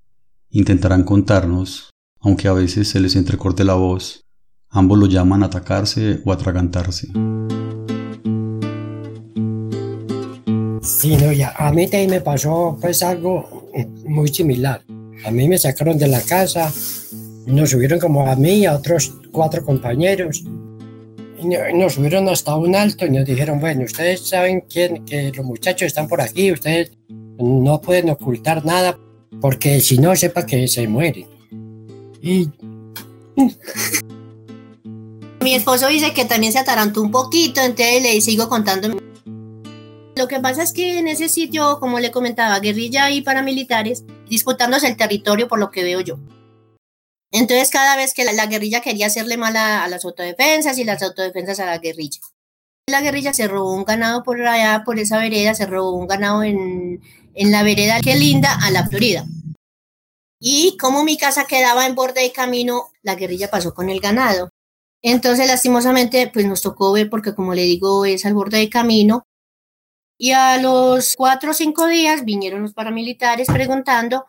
Intentarán 0.51 1.03
contarnos, 1.03 1.91
aunque 2.21 2.47
a 2.47 2.53
veces 2.53 2.89
se 2.89 3.01
les 3.01 3.17
entrecorte 3.17 3.65
la 3.65 3.75
voz, 3.75 4.27
Ambos 4.69 4.99
lo 4.99 5.07
llaman 5.07 5.43
atacarse 5.43 6.21
o 6.25 6.33
atragantarse. 6.33 7.07
Sí, 10.83 11.17
no, 11.17 11.33
ya, 11.33 11.55
a 11.57 11.73
mí 11.73 11.87
también 11.87 12.11
me 12.11 12.21
pasó 12.21 12.77
pues 12.79 13.03
algo 13.03 13.71
muy 14.05 14.29
similar. 14.29 14.83
A 15.25 15.31
mí 15.31 15.49
me 15.49 15.57
sacaron 15.57 15.97
de 15.97 16.09
la 16.09 16.21
casa, 16.21 16.71
nos 17.47 17.71
subieron 17.71 17.99
como 17.99 18.29
a 18.29 18.37
mí 18.37 18.59
y 18.59 18.67
a 18.67 18.75
otros 18.75 19.15
cuatro 19.33 19.65
compañeros. 19.65 20.45
Nos 21.75 21.95
subieron 21.95 22.29
hasta 22.29 22.57
un 22.57 22.75
alto 22.75 23.07
y 23.07 23.11
nos 23.11 23.25
dijeron, 23.25 23.61
bueno, 23.61 23.85
ustedes 23.85 24.29
saben 24.29 24.63
quién, 24.63 25.05
que 25.05 25.33
los 25.33 25.45
muchachos 25.45 25.87
están 25.87 26.09
por 26.09 26.21
aquí, 26.21 26.53
ustedes 26.53 26.93
no 27.39 27.81
pueden 27.81 28.11
ocultar 28.11 28.65
nada 28.65 28.99
porque 29.41 29.81
si 29.81 29.99
no 29.99 30.17
sepa 30.17 30.47
que 30.47 30.67
se 30.69 30.89
mueren. 30.89 31.27
Y 32.23 32.49
mi 35.41 35.55
esposo 35.55 35.89
dice 35.89 36.13
que 36.13 36.25
también 36.25 36.53
se 36.53 36.59
atarantó 36.59 37.03
un 37.03 37.11
poquito, 37.11 37.61
entonces 37.61 38.03
le 38.03 38.21
sigo 38.21 38.49
contando. 38.49 38.89
Lo 40.17 40.29
que 40.29 40.41
pasa 40.41 40.63
es 40.63 40.73
que 40.73 40.99
en 40.99 41.09
ese 41.09 41.29
sitio, 41.29 41.79
como 41.79 42.01
le 42.01 42.11
comentaba, 42.11 42.59
guerrilla 42.59 43.11
y 43.11 43.21
paramilitares 43.21 44.05
disputándose 44.29 44.89
el 44.89 44.97
territorio 44.97 45.47
por 45.47 45.59
lo 45.59 45.71
que 45.71 45.85
veo 45.85 46.01
yo. 46.01 46.19
Entonces 47.39 47.71
cada 47.71 47.97
vez 47.97 48.15
que 48.15 48.25
la, 48.25 48.47
guerrilla 48.47 48.81
quería 48.81 49.09
hacerle 49.09 49.37
mal 49.37 49.57
a, 49.57 49.87
las 49.89 50.07
autodefensas 50.07 50.79
y 50.79 50.85
las 50.85 51.03
autodefensas 51.03 51.61
a 51.61 51.67
la 51.67 51.77
guerrilla. 51.77 52.19
La 52.89 53.03
guerrilla 53.03 53.35
se 53.35 53.47
robó 53.47 53.75
un 53.75 53.85
ganado 53.85 54.23
por 54.23 54.41
allá, 54.41 54.85
por 54.87 54.99
esa 54.99 55.19
vereda, 55.19 55.55
se 55.55 55.67
robó 55.67 55.91
un 55.93 56.07
ganado 56.07 56.43
en, 56.43 57.03
en 57.35 57.53
la 57.53 57.63
vereda 57.63 58.01
que 58.01 58.17
linda 58.17 58.57
a 58.63 58.71
la 58.71 58.87
Florida. 58.87 59.27
Y 60.41 60.79
como 60.79 61.05
mi 61.05 61.19
casa 61.19 61.45
quedaba 61.45 61.85
en 61.85 61.95
borde 61.95 62.23
de 62.23 62.33
camino, 62.33 62.89
la 63.03 63.17
guerrilla 63.17 63.51
pasó 63.51 63.75
con 63.75 63.91
el 63.91 64.01
ganado. 64.01 64.49
Entonces, 65.03 65.47
lastimosamente, 65.47 66.31
pues 66.33 66.47
nos 66.47 66.63
tocó 66.63 66.93
ver 66.93 67.11
porque, 67.11 67.35
como 67.35 67.53
le 67.53 67.63
digo, 67.63 68.07
es 68.07 68.25
al 68.25 68.33
borde 68.33 68.59
del 68.59 68.71
camino. 68.71 69.25
Y 70.19 70.31
a 70.31 70.57
los 70.57 71.15
cuatro 71.17 71.51
o 71.51 71.55
cinco 71.55 71.87
días 71.87 72.25
vinieron 72.25 72.63
los 72.63 72.73
paramilitares 72.73 73.49
preguntando 73.49 74.25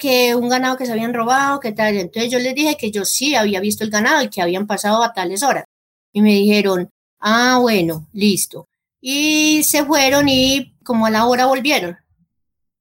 que 0.00 0.34
un 0.34 0.48
ganado 0.48 0.76
que 0.76 0.86
se 0.86 0.92
habían 0.92 1.14
robado, 1.14 1.60
qué 1.60 1.70
tal. 1.70 1.96
Entonces 1.96 2.32
yo 2.32 2.40
les 2.40 2.56
dije 2.56 2.76
que 2.76 2.90
yo 2.90 3.04
sí 3.04 3.36
había 3.36 3.60
visto 3.60 3.84
el 3.84 3.90
ganado 3.90 4.22
y 4.22 4.28
que 4.28 4.42
habían 4.42 4.66
pasado 4.66 5.04
a 5.04 5.12
tales 5.12 5.44
horas. 5.44 5.64
Y 6.12 6.22
me 6.22 6.34
dijeron, 6.34 6.90
ah, 7.20 7.58
bueno, 7.60 8.08
listo. 8.12 8.66
Y 9.00 9.62
se 9.62 9.84
fueron 9.84 10.28
y 10.28 10.74
como 10.82 11.06
a 11.06 11.10
la 11.10 11.26
hora 11.26 11.46
volvieron. 11.46 11.96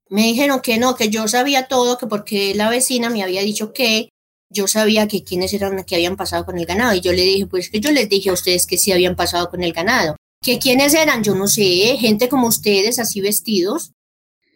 Me 0.10 0.24
dijeron 0.24 0.62
que 0.62 0.80
no, 0.80 0.96
que 0.96 1.10
yo 1.10 1.28
sabía 1.28 1.68
todo, 1.68 2.00
que 2.00 2.08
porque 2.08 2.56
la 2.56 2.70
vecina 2.70 3.12
me 3.12 3.22
había 3.22 3.42
dicho 3.42 3.74
que 3.74 4.10
yo 4.50 4.68
sabía 4.68 5.08
que 5.08 5.24
quiénes 5.24 5.54
eran 5.54 5.84
que 5.84 5.96
habían 5.96 6.18
pasado 6.18 6.46
con 6.46 6.58
el 6.58 6.66
ganado 6.66 6.96
y 6.96 7.02
yo 7.02 7.14
le 7.14 7.22
dije, 7.22 7.46
pues 7.46 7.70
que 7.70 7.80
yo 7.80 7.92
les 7.92 8.10
dije 8.10 8.32
a 8.32 8.34
ustedes 8.34 8.66
que 8.66 8.80
sí 8.80 8.92
habían 8.92 9.16
pasado 9.16 9.50
con 9.50 9.64
el 9.64 9.74
ganado. 9.74 10.16
¿Que 10.42 10.58
quiénes 10.58 10.94
eran? 10.94 11.24
Yo 11.24 11.36
no 11.36 11.48
sé, 11.48 11.98
gente 12.00 12.30
como 12.30 12.48
ustedes, 12.48 12.98
así 12.98 13.22
vestidos, 13.22 13.92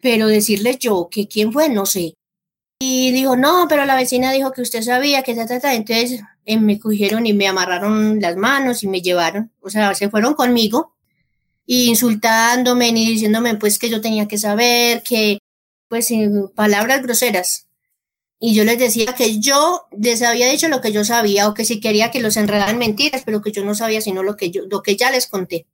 pero 0.02 0.28
decirles 0.28 0.80
yo 0.80 1.10
que 1.12 1.28
quién 1.28 1.54
fue, 1.54 1.70
no 1.70 1.86
sé. 1.86 2.16
Y 2.86 3.12
dijo, 3.12 3.38
no, 3.38 3.68
pero 3.70 3.86
la 3.86 3.96
vecina 3.96 4.34
dijo 4.34 4.52
que 4.52 4.62
usted 4.62 4.82
sabía 4.82 5.24
que 5.24 5.34
ta, 5.36 5.48
ta, 5.48 5.58
ta. 5.62 5.74
Entonces 5.74 6.20
eh, 6.46 6.60
me 6.60 6.80
cogieron 6.80 7.26
y 7.26 7.32
me 7.32 7.48
amarraron 7.48 8.20
las 8.20 8.36
manos 8.36 8.84
y 8.84 8.88
me 8.88 9.02
llevaron, 9.02 9.54
o 9.62 9.70
sea, 9.70 9.96
se 9.96 10.10
fueron 10.10 10.34
conmigo 10.34 10.94
y 11.66 11.86
insultándome 11.86 12.90
y 12.90 13.08
diciéndome 13.08 13.56
pues 13.56 13.80
que 13.80 13.90
yo 13.90 14.02
tenía 14.02 14.28
que 14.28 14.38
saber, 14.38 15.02
que 15.02 15.40
pues 15.88 16.10
palabras 16.56 17.02
groseras. 17.04 17.68
Y 18.38 18.54
yo 18.54 18.66
les 18.66 18.78
decía 18.78 19.14
que 19.16 19.40
yo 19.40 19.88
les 19.98 20.22
había 20.22 20.50
dicho 20.50 20.68
lo 20.68 20.82
que 20.82 20.92
yo 20.92 21.06
sabía 21.06 21.48
o 21.48 21.54
que 21.54 21.64
si 21.64 21.80
quería 21.80 22.12
que 22.12 22.22
los 22.22 22.36
enredaran 22.36 22.78
mentiras, 22.78 23.22
pero 23.26 23.42
que 23.42 23.54
yo 23.54 23.64
no 23.64 23.76
sabía 23.76 24.02
sino 24.02 24.24
lo 24.24 24.36
que 24.36 24.52
yo, 24.52 24.64
lo 24.70 24.82
que 24.84 24.98
ya 24.98 25.10
les 25.10 25.28
conté. 25.28 25.68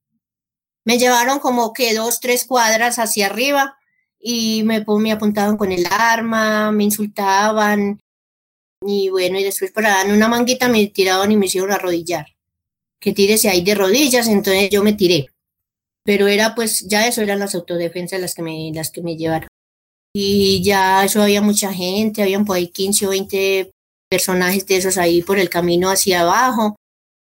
Me 0.85 0.99
llevaron 0.99 1.39
como 1.39 1.73
que 1.73 1.95
dos, 1.95 2.19
tres 2.19 2.45
cuadras 2.45 2.99
hacia 2.99 3.25
arriba 3.25 3.78
y 4.19 4.63
me, 4.63 4.83
me 4.85 5.11
apuntaban 5.11 5.57
con 5.57 5.71
el 5.71 5.85
arma, 5.89 6.71
me 6.71 6.83
insultaban 6.83 7.99
y 8.85 9.09
bueno, 9.09 9.39
y 9.39 9.43
después 9.43 9.73
darme 9.73 10.13
una 10.13 10.27
manguita 10.27 10.69
me 10.69 10.87
tiraban 10.87 11.31
y 11.31 11.37
me 11.37 11.47
hicieron 11.47 11.71
arrodillar. 11.71 12.25
Que 12.99 13.13
tírese 13.13 13.49
ahí 13.49 13.63
de 13.63 13.75
rodillas, 13.75 14.27
entonces 14.27 14.69
yo 14.69 14.83
me 14.83 14.93
tiré. 14.93 15.27
Pero 16.03 16.27
era 16.27 16.55
pues, 16.55 16.87
ya 16.87 17.07
eso 17.07 17.21
eran 17.21 17.39
las 17.39 17.55
autodefensas 17.55 18.19
las 18.19 18.35
que 18.35 18.41
me, 18.41 18.71
las 18.73 18.91
que 18.91 19.01
me 19.01 19.15
llevaron 19.15 19.49
y 20.13 20.63
ya 20.63 21.05
eso 21.05 21.21
había 21.21 21.41
mucha 21.41 21.73
gente, 21.73 22.21
habían 22.21 22.45
por 22.45 22.57
ahí 22.57 22.67
15 22.67 23.07
o 23.07 23.09
20 23.11 23.71
personajes 24.09 24.65
de 24.65 24.77
esos 24.77 24.97
ahí 24.97 25.21
por 25.21 25.37
el 25.37 25.49
camino 25.49 25.89
hacia 25.89 26.21
abajo 26.21 26.75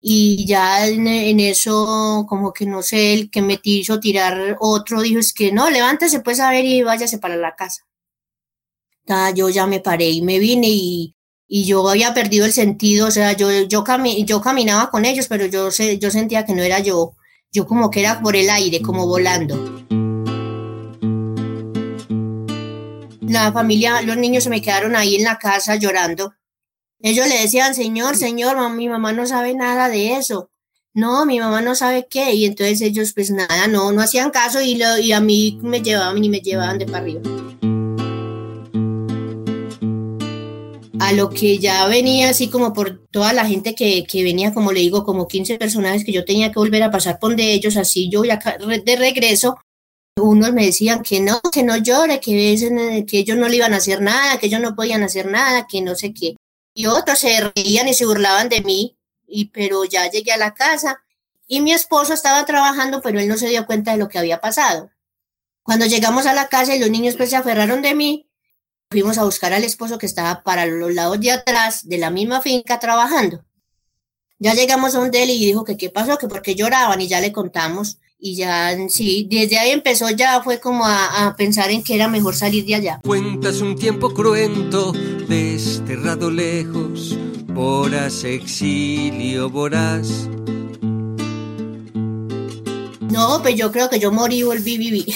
y 0.03 0.45
ya 0.47 0.87
en, 0.89 1.41
eso 1.41 2.27
como 2.29 2.53
que 2.53 2.67
no 2.67 2.83
sé, 2.83 3.15
el 3.15 3.31
que 3.31 3.41
me 3.41 3.61
hizo 3.63 4.01
tirar 4.01 4.57
otro 4.61 5.01
dijo 5.01 5.21
es 5.21 5.33
que 5.33 5.53
no, 5.53 5.71
levántese 5.71 6.21
pues 6.21 6.41
a 6.41 6.51
ver 6.51 6.65
y 6.65 6.83
váyase 6.83 7.19
para 7.19 7.37
la 7.37 7.55
casa. 7.55 7.85
yo 9.35 9.49
ya 9.49 9.67
me 9.67 9.81
paré 9.81 10.11
y 10.11 10.23
me 10.23 10.39
vine 10.41 10.69
y, 10.69 11.15
y 11.47 11.65
yo 11.65 11.89
había 11.89 12.15
perdido 12.15 12.47
el 12.47 12.53
sentido, 12.53 13.07
o 13.09 13.11
sea, 13.13 13.33
yo, 13.33 13.51
yo, 13.63 13.85
yo 14.25 14.41
caminaba 14.41 14.91
con 14.91 15.05
ellos, 15.05 15.29
pero 15.29 15.47
yo, 15.47 15.71
yo 15.71 16.11
sentía 16.11 16.45
que 16.45 16.55
no 16.55 16.63
era 16.63 16.81
yo, 16.81 17.15
yo 17.53 17.67
como 17.67 17.91
que 17.91 18.01
era 18.01 18.21
por 18.21 18.37
el 18.37 18.51
aire, 18.51 18.83
como 18.83 19.07
volando. 19.07 19.83
la 23.33 23.53
familia, 23.53 24.03
los 24.03 24.17
niños 24.17 24.45
se 24.45 24.51
me 24.51 24.63
quedaron 24.63 24.95
ahí 24.95 25.17
en 25.17 25.25
la 25.25 25.39
casa 25.39 25.77
llorando. 25.77 26.35
Ellos 27.03 27.27
le 27.29 27.41
decían, 27.41 27.75
señor, 27.75 28.17
señor, 28.17 28.57
mi 28.71 28.89
mamá 28.89 29.13
no 29.13 29.27
sabe 29.27 29.55
nada 29.55 29.89
de 29.89 30.15
eso. 30.17 30.51
No, 30.95 31.27
mi 31.27 31.41
mamá 31.41 31.61
no 31.61 31.75
sabe 31.75 32.07
qué. 32.09 32.35
Y 32.35 32.45
entonces 32.45 32.81
ellos, 32.81 33.13
pues 33.13 33.31
nada, 33.31 33.67
no, 33.67 33.91
no 33.91 34.03
hacían 34.03 34.31
caso 34.31 34.61
y, 34.61 34.77
lo, 34.77 34.99
y 34.99 35.13
a 35.13 35.21
mí 35.21 35.59
me 35.63 35.83
llevaban 35.83 36.23
y 36.23 36.29
me 36.29 36.41
llevaban 36.41 36.79
de 36.79 36.87
para 36.87 36.99
arriba. 36.99 37.21
a 41.01 41.13
lo 41.13 41.31
que 41.31 41.59
ya 41.59 41.85
venía 41.89 42.31
así 42.31 42.49
como 42.49 42.73
por 42.73 43.05
toda 43.11 43.33
la 43.33 43.45
gente 43.45 43.75
que, 43.75 44.05
que, 44.05 44.23
venía, 44.23 44.55
como 44.55 44.71
le 44.71 44.79
digo, 44.79 45.05
como 45.05 45.27
15 45.27 45.59
personajes 45.59 46.05
que 46.05 46.13
yo 46.13 46.25
tenía 46.25 46.53
que 46.53 46.61
volver 46.61 46.81
a 46.85 46.93
pasar 46.93 47.19
por 47.19 47.35
de 47.35 47.53
ellos, 47.53 47.77
así 47.77 48.09
yo 48.09 48.25
ya 48.25 48.39
de 48.39 48.97
regreso, 48.97 49.59
unos 50.17 50.53
me 50.53 50.65
decían 50.65 51.03
que 51.03 51.21
no, 51.21 51.41
que 51.53 51.65
no 51.65 51.77
llore, 51.77 52.21
que, 52.21 53.05
que 53.05 53.19
ellos 53.19 53.37
no 53.37 53.49
le 53.49 53.57
iban 53.57 53.75
a 53.75 53.79
hacer 53.79 54.01
nada, 54.01 54.39
que 54.39 54.47
ellos 54.47 54.61
no 54.61 54.77
podían 54.77 55.03
hacer 55.03 55.27
nada, 55.27 55.67
que 55.67 55.83
no 55.83 55.97
sé 55.97 56.15
qué. 56.15 56.37
Y 56.75 56.87
otros 56.87 57.19
se 57.19 57.53
reían 57.55 57.89
y 57.89 57.95
se 57.95 58.07
burlaban 58.07 58.49
de 58.49 58.63
mí, 58.63 58.97
y, 59.27 59.47
pero 59.47 59.85
ya 59.85 60.11
llegué 60.11 60.33
a 60.33 60.37
la 60.37 60.55
casa 60.55 61.03
y 61.47 61.61
mi 61.61 61.73
esposo 61.73 62.15
estaba 62.15 62.45
trabajando, 62.47 63.03
pero 63.03 63.21
él 63.21 63.29
no 63.29 63.37
se 63.37 63.49
dio 63.49 63.67
cuenta 63.67 63.93
de 63.93 63.99
lo 63.99 64.09
que 64.09 64.19
había 64.19 64.41
pasado. 64.41 64.91
Cuando 65.63 65.87
llegamos 65.87 66.27
a 66.27 66.33
la 66.33 66.49
casa 66.49 66.75
y 66.75 66.79
los 66.79 66.91
niños 66.91 67.15
pues 67.17 67.31
se 67.31 67.37
aferraron 67.37 67.83
de 67.83 67.95
mí, 67.95 68.29
fuimos 68.91 69.19
a 69.19 69.25
buscar 69.25 69.53
al 69.53 69.65
esposo 69.65 69.99
que 69.99 70.07
estaba 70.07 70.43
para 70.43 70.67
los 70.67 70.93
lados 70.95 71.21
de 71.21 71.31
atrás 71.31 71.89
de 71.89 71.99
la 71.99 72.11
misma 72.11 72.41
finca 72.41 72.81
trabajando. 72.81 73.45
Ya 74.39 74.55
llegamos 74.55 74.95
a 74.95 75.01
un 75.01 75.15
él 75.15 75.31
y 75.31 75.45
dijo 75.45 75.63
que 75.65 75.77
qué 75.77 75.89
pasó, 75.89 76.19
que 76.19 76.27
porque 76.27 76.55
lloraban 76.55 77.01
y 77.01 77.07
ya 77.07 77.21
le 77.21 77.33
contamos. 77.33 77.99
Y 78.19 78.35
ya, 78.37 78.77
sí, 78.89 79.29
desde 79.31 79.59
ahí 79.59 79.71
empezó 79.71 80.09
ya, 80.11 80.43
fue 80.43 80.59
como 80.59 80.85
a, 80.87 81.27
a 81.27 81.37
pensar 81.37 81.71
en 81.71 81.83
que 81.83 81.95
era 81.95 82.09
mejor 82.09 82.35
salir 82.35 82.65
de 82.65 82.77
allá. 82.77 83.01
Cuentas 83.05 83.61
un 83.61 83.77
tiempo 83.77 84.13
cruento, 84.13 84.93
desterrado 85.33 86.31
lejos, 86.31 87.17
horas 87.57 88.23
exilio 88.23 89.49
voraz. 89.49 90.29
No, 93.11 93.41
pues 93.41 93.55
yo 93.55 93.73
creo 93.73 93.89
que 93.89 93.99
yo 93.99 94.13
morí 94.13 94.41
y 94.41 94.43
volví 94.43 94.75
a 94.75 94.79
vivir. 94.79 95.07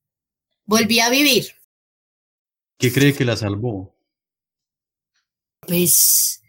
volví 0.66 1.00
a 1.00 1.08
vivir. 1.08 1.46
¿Qué 2.78 2.92
cree 2.92 3.14
que 3.14 3.24
la 3.24 3.34
salvó? 3.34 3.96
Pues 5.60 6.42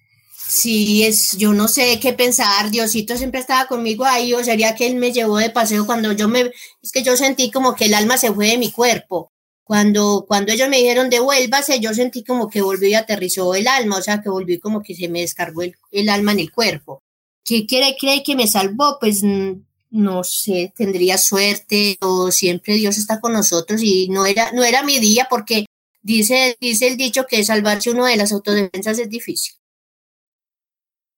sí, 0.49 1.05
es, 1.05 1.37
yo 1.37 1.53
no 1.53 1.69
sé 1.69 2.01
qué 2.01 2.11
pensar, 2.11 2.69
Diosito 2.71 3.15
siempre 3.15 3.39
estaba 3.39 3.69
conmigo 3.69 4.03
ahí, 4.03 4.33
o 4.33 4.43
sería 4.43 4.75
que 4.75 4.85
él 4.85 4.95
me 4.95 5.13
llevó 5.13 5.37
de 5.37 5.49
paseo 5.49 5.85
cuando 5.85 6.11
yo 6.11 6.27
me, 6.27 6.51
es 6.81 6.91
que 6.91 7.03
yo 7.03 7.15
sentí 7.15 7.51
como 7.51 7.73
que 7.73 7.85
el 7.85 7.93
alma 7.93 8.17
se 8.17 8.33
fue 8.33 8.47
de 8.47 8.57
mi 8.57 8.69
cuerpo. 8.69 9.31
Cuando, 9.67 10.25
cuando 10.27 10.53
ellos 10.53 10.69
me 10.69 10.77
dijeron 10.77 11.09
devuélvase, 11.09 11.79
yo 11.79 11.93
sentí 11.93 12.24
como 12.24 12.50
que 12.50 12.62
volvió 12.62 12.88
y 12.88 12.93
aterrizó 12.93 13.53
el 13.53 13.67
alma, 13.67 13.97
o 13.97 14.01
sea, 14.01 14.21
que 14.21 14.29
volví 14.29 14.59
como 14.59 14.81
que 14.81 14.95
se 14.95 15.09
me 15.09 15.21
descargó 15.21 15.62
el, 15.62 15.75
el 15.91 16.09
alma 16.09 16.31
en 16.31 16.39
el 16.39 16.51
cuerpo. 16.51 17.03
¿Qué 17.43 17.67
cree, 17.67 17.95
cree 18.00 18.24
que 18.24 18.36
me 18.36 18.47
salvó? 18.47 18.97
Pues 19.00 19.21
no 19.89 20.24
sé, 20.24 20.74
tendría 20.75 21.17
suerte 21.17 21.97
o 22.01 22.31
siempre 22.31 22.75
Dios 22.75 22.97
está 22.97 23.19
con 23.19 23.33
nosotros 23.33 23.81
y 23.83 24.09
no 24.09 24.25
era, 24.25 24.51
no 24.53 24.63
era 24.63 24.83
mi 24.83 25.00
día 25.00 25.27
porque 25.29 25.65
Dice, 26.07 26.55
dice 26.62 26.88
el 26.88 26.95
dicho 26.95 27.25
que 27.27 27.43
salvarse 27.43 27.91
uno 27.91 28.05
de 28.05 28.15
las 28.15 28.31
autodefensas 28.31 28.97
es 28.97 29.09
difícil. 29.09 29.55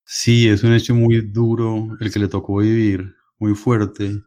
Sí, 0.03 0.47
es 0.47 0.63
un 0.63 0.73
hecho 0.73 0.95
muy 0.95 1.21
duro 1.21 1.95
el 1.99 2.11
que 2.11 2.17
le 2.17 2.27
tocó 2.27 2.57
vivir, 2.57 3.13
muy 3.37 3.53
fuerte. 3.53 4.23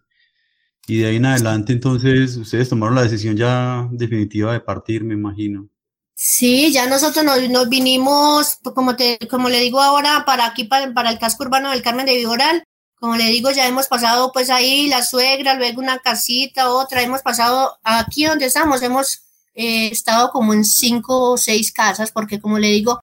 Y 0.86 0.98
de 0.98 1.06
ahí 1.06 1.16
en 1.16 1.26
adelante, 1.26 1.72
entonces, 1.72 2.36
ustedes 2.36 2.68
tomaron 2.68 2.96
la 2.96 3.02
decisión 3.02 3.36
ya 3.36 3.88
definitiva 3.92 4.52
de 4.52 4.60
partir, 4.60 5.04
me 5.04 5.14
imagino. 5.14 5.68
Sí, 6.14 6.72
ya 6.72 6.86
nosotros 6.86 7.24
nos, 7.24 7.48
nos 7.48 7.68
vinimos, 7.68 8.58
como, 8.74 8.96
te, 8.96 9.18
como 9.28 9.48
le 9.48 9.60
digo 9.60 9.80
ahora, 9.80 10.24
para 10.24 10.46
aquí, 10.46 10.64
para, 10.64 10.92
para 10.92 11.10
el 11.10 11.18
casco 11.18 11.44
urbano 11.44 11.70
del 11.70 11.82
Carmen 11.82 12.06
de 12.06 12.16
Viboral. 12.16 12.64
Como 12.94 13.16
le 13.16 13.24
digo, 13.26 13.50
ya 13.50 13.66
hemos 13.66 13.88
pasado 13.88 14.30
pues 14.32 14.48
ahí 14.48 14.88
la 14.88 15.02
suegra, 15.02 15.54
luego 15.54 15.80
una 15.80 15.98
casita, 15.98 16.70
otra, 16.70 17.02
hemos 17.02 17.22
pasado 17.22 17.76
aquí 17.82 18.26
donde 18.26 18.46
estamos, 18.46 18.80
hemos 18.82 19.22
he 19.54 19.88
estado 19.88 20.30
como 20.30 20.54
en 20.54 20.64
cinco 20.64 21.32
o 21.32 21.36
seis 21.36 21.72
casas, 21.72 22.10
porque 22.12 22.40
como 22.40 22.58
le 22.58 22.68
digo, 22.68 23.00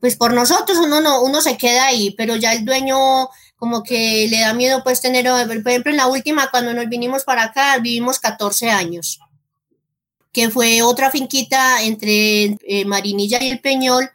pues 0.00 0.16
por 0.16 0.32
nosotros 0.32 0.78
uno 0.78 1.00
no, 1.00 1.22
uno 1.22 1.40
se 1.40 1.56
queda 1.56 1.86
ahí, 1.86 2.10
pero 2.16 2.36
ya 2.36 2.52
el 2.52 2.64
dueño 2.64 3.28
como 3.64 3.82
que 3.82 4.28
le 4.28 4.40
da 4.40 4.52
miedo 4.52 4.82
pues 4.84 5.00
tener, 5.00 5.24
por 5.24 5.72
ejemplo, 5.72 5.90
en 5.90 5.96
la 5.96 6.06
última, 6.06 6.50
cuando 6.50 6.74
nos 6.74 6.86
vinimos 6.86 7.24
para 7.24 7.44
acá, 7.44 7.78
vivimos 7.78 8.20
14 8.20 8.68
años, 8.68 9.20
que 10.32 10.50
fue 10.50 10.82
otra 10.82 11.10
finquita 11.10 11.82
entre 11.82 12.58
eh, 12.60 12.84
Marinilla 12.84 13.42
y 13.42 13.48
el 13.48 13.60
Peñol, 13.60 14.10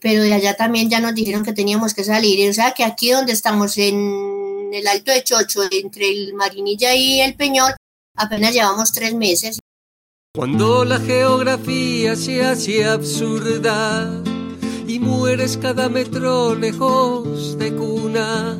pero 0.00 0.24
de 0.24 0.34
allá 0.34 0.54
también 0.54 0.90
ya 0.90 0.98
nos 0.98 1.14
dijeron 1.14 1.44
que 1.44 1.52
teníamos 1.52 1.94
que 1.94 2.02
salir, 2.02 2.50
o 2.50 2.52
sea 2.52 2.72
que 2.72 2.82
aquí 2.82 3.12
donde 3.12 3.32
estamos 3.32 3.78
en 3.78 4.70
el 4.72 4.84
Alto 4.88 5.12
de 5.12 5.22
Chocho, 5.22 5.60
entre 5.70 6.10
el 6.10 6.34
Marinilla 6.34 6.92
y 6.92 7.20
el 7.20 7.36
Peñol, 7.36 7.72
apenas 8.16 8.52
llevamos 8.52 8.90
tres 8.90 9.14
meses. 9.14 9.60
Cuando 10.34 10.84
la 10.84 10.98
geografía 10.98 12.16
se 12.16 12.42
hace 12.42 12.84
absurda 12.84 14.24
y 14.86 14.98
mueres 14.98 15.56
cada 15.56 15.88
metro 15.88 16.54
lejos 16.54 17.58
de 17.58 17.74
cuna, 17.74 18.56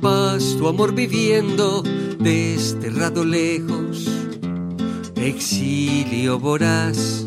vas 0.00 0.56
tu 0.56 0.68
amor 0.68 0.94
viviendo 0.94 1.82
desterrado 2.18 3.24
lejos, 3.24 4.08
exilio 5.16 6.38
voraz. 6.38 7.24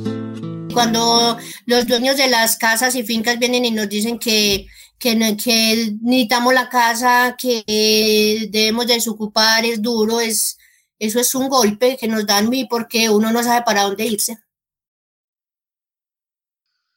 Cuando 0.73 1.37
los 1.65 1.87
dueños 1.87 2.17
de 2.17 2.27
las 2.27 2.57
casas 2.57 2.95
y 2.95 3.03
fincas 3.03 3.37
vienen 3.37 3.65
y 3.65 3.71
nos 3.71 3.89
dicen 3.89 4.17
que, 4.17 4.67
que, 4.97 5.17
que 5.37 5.95
necesitamos 6.01 6.53
la 6.53 6.69
casa, 6.69 7.35
que 7.37 8.49
debemos 8.51 8.87
desocupar, 8.87 9.65
es 9.65 9.81
duro, 9.81 10.19
es, 10.19 10.57
eso 10.97 11.19
es 11.19 11.35
un 11.35 11.49
golpe 11.49 11.97
que 11.97 12.07
nos 12.07 12.25
dan 12.25 12.49
mí 12.49 12.65
porque 12.69 13.09
uno 13.09 13.31
no 13.31 13.43
sabe 13.43 13.63
para 13.63 13.83
dónde 13.83 14.05
irse. 14.05 14.37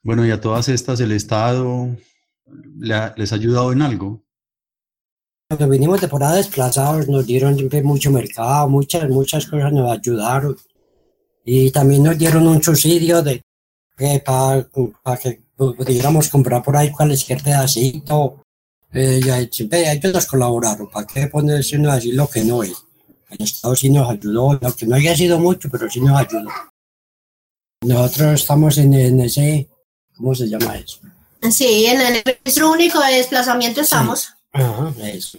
Bueno, 0.03 0.27
y 0.27 0.31
a 0.31 0.41
todas 0.41 0.69
estas, 0.69 1.01
¿el 1.01 1.13
Estado 1.13 1.97
les 3.17 3.33
ha 3.33 3.35
ayudado 3.35 3.73
en 3.73 3.83
algo? 3.83 4.23
Cuando 5.49 5.69
vinimos 5.69 6.01
de 6.01 6.09
por 6.09 6.27
desplazados, 6.27 7.09
nos 7.09 7.27
dieron 7.27 7.57
siempre 7.57 7.83
mucho 7.83 8.11
mercado, 8.11 8.69
muchas, 8.69 9.09
muchas 9.09 9.47
cosas 9.47 9.73
nos 9.73 9.91
ayudaron. 9.91 10.57
Y 11.45 11.71
también 11.71 12.03
nos 12.03 12.19
dieron 12.19 12.47
un 12.47 12.63
subsidio 12.63 13.23
de 13.23 13.43
para, 14.25 14.67
que 15.19 15.43
pudiéramos 15.57 16.29
comprar 16.29 16.63
por 16.63 16.77
ahí 16.77 16.91
cualquier 16.91 17.43
pedacito. 17.43 18.43
Eh, 18.93 19.21
y 19.25 19.55
siempre 19.55 19.91
ellos 19.91 20.13
nos 20.13 20.27
colaboraron, 20.27 20.91
¿para 20.91 21.07
qué 21.07 21.27
ponerse 21.27 21.77
uno 21.79 21.91
así 21.91 22.13
lo 22.13 22.29
que 22.29 22.45
no 22.45 22.63
es? 22.63 22.75
El 23.31 23.45
Estado 23.45 23.75
sí 23.75 23.89
nos 23.89 24.11
ayudó, 24.11 24.59
aunque 24.63 24.87
no 24.87 24.97
haya 24.97 25.17
sido 25.17 25.39
mucho, 25.39 25.71
pero 25.71 25.89
sí 25.89 26.01
nos 26.01 26.19
ayudó. 26.19 26.51
Nosotros 27.83 28.41
estamos 28.41 28.77
en, 28.79 29.21
ese, 29.21 29.69
¿cómo 30.17 30.35
se 30.35 30.49
llama 30.49 30.77
eso? 30.77 30.99
Sí, 31.51 31.87
en 31.87 32.01
el 32.01 32.23
registro 32.23 32.71
único 32.71 33.01
de 33.01 33.15
desplazamiento 33.15 33.81
estamos. 33.81 34.35
Ajá, 34.53 34.93
eso. 35.09 35.39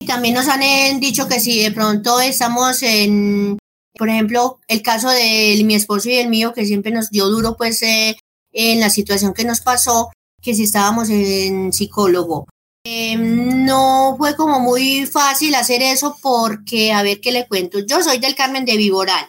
Y 0.00 0.06
también 0.06 0.34
nos 0.34 0.48
han 0.48 1.00
dicho 1.00 1.28
que 1.28 1.40
si 1.40 1.62
de 1.62 1.72
pronto 1.72 2.20
estamos 2.20 2.82
en, 2.82 3.58
por 3.96 4.08
ejemplo, 4.08 4.60
el 4.68 4.82
caso 4.82 5.10
de 5.10 5.60
mi 5.64 5.74
esposo 5.74 6.08
y 6.08 6.14
el 6.14 6.28
mío, 6.28 6.52
que 6.52 6.66
siempre 6.66 6.92
nos 6.92 7.10
dio 7.10 7.26
duro, 7.28 7.56
pues, 7.56 7.82
eh, 7.82 8.16
en 8.52 8.80
la 8.80 8.90
situación 8.90 9.34
que 9.34 9.44
nos 9.44 9.60
pasó, 9.60 10.10
que 10.40 10.54
si 10.54 10.64
estábamos 10.64 11.10
en 11.10 11.72
psicólogo 11.72 12.46
Em, 12.86 13.64
no 13.64 14.14
fue 14.18 14.36
como 14.36 14.60
muy 14.60 15.06
fácil 15.06 15.54
hacer 15.54 15.80
eso 15.80 16.18
porque, 16.20 16.92
a 16.92 17.02
ver 17.02 17.18
qué 17.22 17.32
le 17.32 17.48
cuento, 17.48 17.78
yo 17.78 18.02
soy 18.02 18.18
del 18.18 18.34
Carmen 18.34 18.66
de 18.66 18.76
Viboral. 18.76 19.26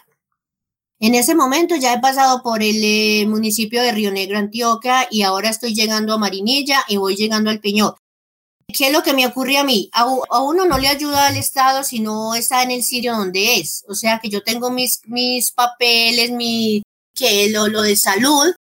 En 1.00 1.14
ese 1.14 1.36
momento 1.36 1.76
ya 1.76 1.94
he 1.94 2.00
pasado 2.00 2.42
por 2.42 2.64
el 2.64 2.82
eh, 2.82 3.26
municipio 3.28 3.82
de 3.82 3.92
Río 3.92 4.12
Negro, 4.12 4.38
Antioquia, 4.38 5.08
y 5.12 5.24
ahora 5.24 5.50
estoy 5.50 5.74
llegando 5.74 6.14
a 6.14 6.18
Marinilla 6.18 6.84
y 6.88 6.98
voy 6.98 7.16
llegando 7.16 7.50
al 7.50 7.60
Peñol. 7.60 7.96
¿Qué 8.68 8.88
es 8.88 8.94
lo 8.94 9.04
que 9.04 9.14
me 9.14 9.28
ocurre 9.28 9.58
a 9.58 9.64
mí? 9.64 9.90
A, 9.94 10.06
uno 10.42 10.66
no 10.66 10.78
le 10.78 10.88
ayuda 10.88 11.28
al 11.28 11.38
Estado 11.38 11.84
si 11.84 12.00
no 12.00 12.34
está 12.34 12.64
en 12.64 12.72
el 12.72 12.84
sitio 12.84 13.14
donde 13.16 13.58
es. 13.58 13.84
O 13.88 13.94
sea 13.94 14.20
que 14.20 14.30
yo 14.30 14.42
tengo 14.44 14.72
mis, 14.72 15.02
mis 15.06 15.52
papeles, 15.52 16.32
mi, 16.32 16.82
que 17.14 17.50
lo, 17.50 17.68
lo 17.68 17.82
de 17.82 17.96
salud, 17.96 18.54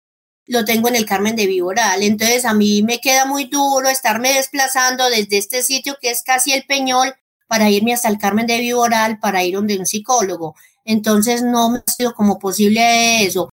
lo 0.47 0.65
tengo 0.65 0.89
en 0.89 0.97
el 0.97 1.07
Carmen 1.07 1.37
de 1.37 1.47
Viboral. 1.47 2.03
Entonces 2.03 2.45
a 2.45 2.55
mí 2.55 2.83
me 2.83 3.01
queda 3.01 3.27
muy 3.27 3.45
duro 3.45 3.89
estarme 3.89 4.33
desplazando 4.33 5.09
desde 5.09 5.39
este 5.39 5.63
sitio 5.63 5.97
que 6.01 6.11
es 6.11 6.23
casi 6.23 6.53
el 6.53 6.65
Peñol 6.65 7.15
para 7.47 7.71
irme 7.71 7.93
hasta 7.93 8.09
el 8.09 8.19
Carmen 8.19 8.47
de 8.47 8.59
Viboral 8.59 9.19
para 9.19 9.45
ir 9.45 9.55
donde 9.55 9.79
un 9.79 9.87
psicólogo. 9.87 10.57
Entonces 10.85 11.43
no 11.43 11.71
me 11.71 11.79
ha 11.79 11.91
sido 11.91 12.15
como 12.15 12.39
posible 12.39 13.25
eso. 13.25 13.49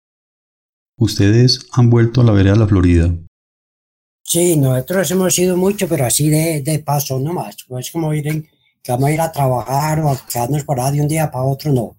¿Ustedes 0.98 1.60
han 1.72 1.90
vuelto 1.90 2.22
a 2.22 2.24
la 2.24 2.32
vereda 2.32 2.54
de 2.54 2.60
la 2.60 2.68
Florida? 2.68 3.16
Sí, 4.24 4.58
nosotros 4.58 5.10
hemos 5.12 5.40
ido 5.40 5.58
mucho, 5.58 5.88
pero 5.88 6.06
así 6.06 6.30
de, 6.30 6.62
de 6.62 6.80
paso 6.80 7.20
nomás. 7.20 7.56
No 7.68 7.80
es 7.80 7.90
como 7.92 8.14
ir 8.14 8.50
que 8.82 8.92
vamos 8.92 9.10
a 9.10 9.12
ir 9.12 9.22
a 9.22 9.32
trabajar 9.32 10.00
o 10.02 10.12
a 10.12 10.26
quedarnos 10.28 10.64
por 10.64 10.80
ahí 10.80 10.98
de 10.98 11.02
un 11.02 11.08
día 11.08 11.32
para 11.32 11.46
otro, 11.46 11.72
no. 11.72 11.98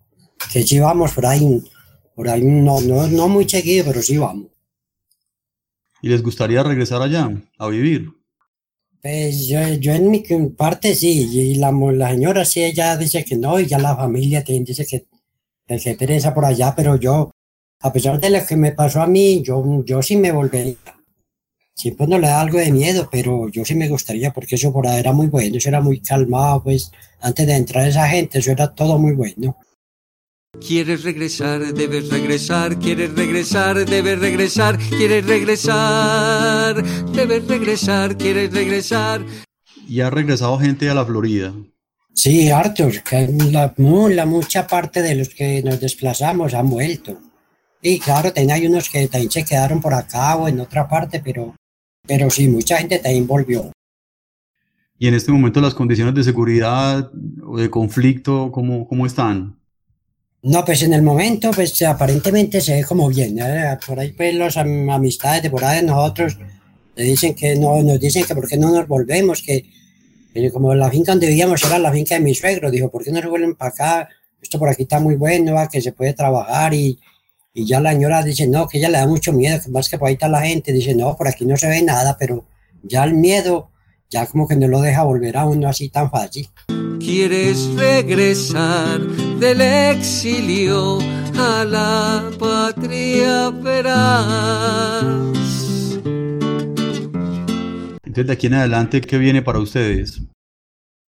Que 0.52 0.62
si 0.62 0.78
vamos 0.78 1.12
por 1.12 1.26
ahí 1.26 1.62
Por 2.14 2.28
ahí 2.28 2.42
no, 2.42 2.80
no, 2.80 3.06
no 3.08 3.28
muy 3.28 3.48
seguido, 3.48 3.86
pero 3.86 4.02
sí 4.02 4.18
vamos. 4.18 4.48
¿Y 6.02 6.08
les 6.08 6.22
gustaría 6.22 6.62
regresar 6.62 7.02
allá 7.02 7.30
a 7.58 7.68
vivir? 7.68 8.08
Pues 9.02 9.46
yo, 9.48 9.58
yo 9.74 9.92
en 9.92 10.10
mi 10.10 10.22
parte 10.56 10.94
sí, 10.94 11.28
y 11.32 11.54
la, 11.56 11.72
la 11.72 12.10
señora 12.10 12.44
sí, 12.44 12.62
ella 12.62 12.96
dice 12.96 13.24
que 13.24 13.36
no, 13.36 13.58
y 13.58 13.66
ya 13.66 13.78
la 13.78 13.96
familia 13.96 14.44
también 14.44 14.64
dice 14.64 14.86
que, 14.86 15.06
que 15.78 15.94
pereza 15.94 16.35
por 16.35 16.44
allá, 16.44 16.74
pero 16.74 16.96
yo, 16.96 17.30
a 17.80 17.92
pesar 17.92 18.18
de 18.20 18.30
lo 18.30 18.44
que 18.46 18.56
me 18.56 18.72
pasó 18.72 19.02
a 19.02 19.06
mí, 19.06 19.42
yo, 19.42 19.85
yo 19.85 20.02
sí 20.02 20.16
me 20.16 20.33
volvería. 20.33 20.76
Siempre 21.74 22.06
no 22.06 22.18
le 22.18 22.26
da 22.26 22.40
algo 22.40 22.59
de 22.59 22.72
miedo, 22.72 23.09
pero 23.11 23.48
yo 23.48 23.64
sí 23.64 23.74
me 23.74 23.88
gustaría, 23.88 24.33
porque 24.33 24.56
eso 24.56 24.72
por 24.72 24.87
ahí 24.87 24.98
era 25.00 25.12
muy 25.12 25.28
bueno, 25.28 25.56
eso 25.56 25.68
era 25.68 25.80
muy 25.80 26.00
calmado, 26.00 26.62
pues 26.62 26.90
antes 27.20 27.46
de 27.46 27.56
entrar 27.56 27.88
esa 27.88 28.09
gente, 28.09 28.38
eso 28.38 28.50
era 28.50 28.74
todo 28.74 28.98
muy 28.98 29.12
bueno. 29.12 29.56
Quieres 30.59 31.04
regresar, 31.04 31.72
debes 31.72 32.11
regresar, 32.11 32.78
quieres 32.78 33.14
regresar, 33.14 33.87
debes 33.87 34.18
regresar, 34.18 34.78
quieres 34.78 35.24
regresar, 35.24 36.85
debes 37.12 37.46
regresar, 37.46 38.18
quieres 38.18 38.52
regresar. 38.52 39.24
¿Y 39.88 40.00
ha 40.00 40.11
regresado 40.11 40.59
gente 40.59 40.90
a 40.90 40.94
la 40.94 41.06
Florida? 41.06 41.54
Sí, 42.12 42.50
Arthur, 42.50 43.02
que 43.02 43.28
la, 43.50 43.72
la 43.76 44.26
mucha 44.26 44.66
parte 44.66 45.02
de 45.02 45.14
los 45.14 45.28
que 45.30 45.62
nos 45.62 45.80
desplazamos 45.80 46.54
han 46.54 46.68
vuelto. 46.68 47.18
Y 47.82 47.98
claro, 47.98 48.32
también 48.32 48.50
hay 48.50 48.66
unos 48.66 48.90
que 48.90 49.08
también 49.08 49.30
se 49.30 49.44
quedaron 49.44 49.80
por 49.80 49.94
acá 49.94 50.36
o 50.36 50.48
en 50.48 50.60
otra 50.60 50.86
parte, 50.86 51.20
pero, 51.24 51.54
pero 52.06 52.28
sí, 52.28 52.46
mucha 52.48 52.76
gente 52.76 52.98
también 52.98 53.26
volvió. 53.26 53.72
¿Y 54.98 55.08
en 55.08 55.14
este 55.14 55.32
momento 55.32 55.62
las 55.62 55.72
condiciones 55.72 56.14
de 56.14 56.24
seguridad 56.24 57.10
o 57.42 57.58
de 57.58 57.70
conflicto, 57.70 58.52
cómo, 58.52 58.86
cómo 58.86 59.06
están? 59.06 59.58
No, 60.42 60.64
pues 60.64 60.82
en 60.82 60.92
el 60.92 61.02
momento, 61.02 61.50
pues 61.52 61.80
aparentemente 61.82 62.60
se 62.60 62.74
ve 62.74 62.84
como 62.84 63.08
bien. 63.08 63.38
¿eh? 63.38 63.78
Por 63.86 63.98
ahí, 63.98 64.12
pues, 64.12 64.34
las 64.34 64.56
amistades 64.58 65.42
de 65.42 65.50
por 65.50 65.64
ahí 65.64 65.80
de 65.80 65.86
nosotros 65.86 66.36
le 66.96 67.04
dicen 67.04 67.34
que 67.34 67.56
no, 67.56 67.82
nos 67.82 67.98
dicen 67.98 68.24
que 68.24 68.34
por 68.34 68.46
qué 68.46 68.58
no 68.58 68.70
nos 68.70 68.86
volvemos, 68.86 69.42
que, 69.42 69.64
como 70.52 70.74
la 70.74 70.90
finca 70.90 71.12
donde 71.12 71.28
vivíamos 71.28 71.64
era 71.64 71.78
la 71.78 71.92
finca 71.92 72.14
de 72.14 72.20
mi 72.20 72.34
suegro, 72.34 72.70
dijo, 72.70 72.90
¿por 72.90 73.04
qué 73.04 73.12
no 73.12 73.20
se 73.20 73.28
vuelven 73.28 73.54
para 73.54 73.70
acá? 73.70 74.08
Esto 74.40 74.58
por 74.58 74.68
aquí 74.68 74.82
está 74.82 75.00
muy 75.00 75.16
bueno, 75.16 75.56
que 75.70 75.80
se 75.80 75.92
puede 75.92 76.14
trabajar 76.14 76.72
y, 76.72 76.98
y 77.52 77.66
ya 77.66 77.80
la 77.80 77.92
señora 77.92 78.22
dice, 78.22 78.46
no, 78.46 78.66
que 78.68 78.78
ella 78.78 78.88
le 78.88 78.98
da 78.98 79.06
mucho 79.06 79.32
miedo, 79.32 79.60
más 79.70 79.88
que 79.88 79.98
por 79.98 80.08
ahí 80.08 80.14
está 80.14 80.28
la 80.28 80.42
gente, 80.42 80.72
dice, 80.72 80.94
no, 80.94 81.16
por 81.16 81.28
aquí 81.28 81.44
no 81.44 81.56
se 81.56 81.68
ve 81.68 81.82
nada, 81.82 82.16
pero 82.18 82.44
ya 82.82 83.04
el 83.04 83.14
miedo 83.14 83.70
ya 84.10 84.26
como 84.26 84.48
que 84.48 84.56
no 84.56 84.66
lo 84.66 84.80
deja 84.80 85.04
volver 85.04 85.36
a 85.36 85.46
uno 85.46 85.68
así 85.68 85.88
tan 85.88 86.10
fácil. 86.10 86.48
Quieres 86.98 87.66
regresar 87.76 89.00
del 89.38 89.60
exilio 89.60 90.98
a 91.38 91.64
la 91.64 92.30
patria 92.38 93.50
verás. 93.50 95.39
Entonces 98.10 98.26
de 98.26 98.32
aquí 98.32 98.48
en 98.48 98.54
adelante, 98.54 99.00
¿qué 99.00 99.18
viene 99.18 99.40
para 99.40 99.60
ustedes? 99.60 100.20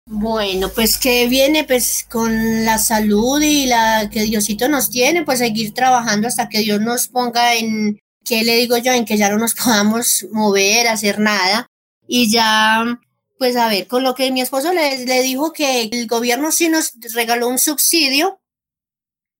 Bueno, 0.06 0.68
pues 0.68 0.98
que 0.98 1.30
viene 1.30 1.64
pues 1.64 2.06
con 2.10 2.66
la 2.66 2.78
salud 2.78 3.42
y 3.42 3.68
la 3.68 4.10
que 4.12 4.24
Diosito 4.24 4.68
nos 4.68 4.90
tiene, 4.90 5.24
pues 5.24 5.40
seguir 5.40 5.74
trabajando 5.74 6.28
hasta 6.28 6.50
que 6.50 6.60
Dios 6.60 6.82
nos 6.82 7.08
ponga 7.08 7.56
en, 7.56 8.02
¿qué 8.26 8.44
le 8.44 8.58
digo 8.58 8.76
yo? 8.76 8.92
En 8.92 9.06
que 9.06 9.16
ya 9.16 9.30
no 9.30 9.38
nos 9.38 9.56
podamos 9.64 10.28
mover, 10.34 10.90
hacer 10.90 11.20
nada. 11.20 11.68
Y 12.06 12.30
ya 12.30 13.00
pues 13.38 13.56
a 13.56 13.70
ver, 13.70 13.88
con 13.88 14.04
lo 14.04 14.14
que 14.14 14.30
mi 14.34 14.42
esposo 14.42 14.74
le, 14.74 15.22
dijo 15.22 15.54
que 15.54 15.84
el 15.84 16.06
gobierno 16.06 16.52
sí 16.52 16.68
nos 16.68 16.96
regaló 17.14 17.48
un 17.48 17.60
subsidio 17.60 18.42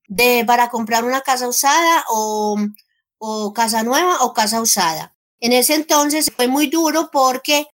de, 0.08 0.46
para 0.48 0.70
comprar 0.70 1.04
una 1.04 1.20
casa 1.20 1.50
usada 1.50 2.06
o 2.08 3.54
casa 3.54 3.84
nueva 3.84 4.22
o 4.22 4.34
casa 4.34 4.62
usada. 4.62 5.14
En 5.40 5.54
ese 5.54 5.76
entonces 5.76 6.32
fue 6.36 6.48
muy 6.48 6.68
duro 6.68 7.10
porque 7.12 7.68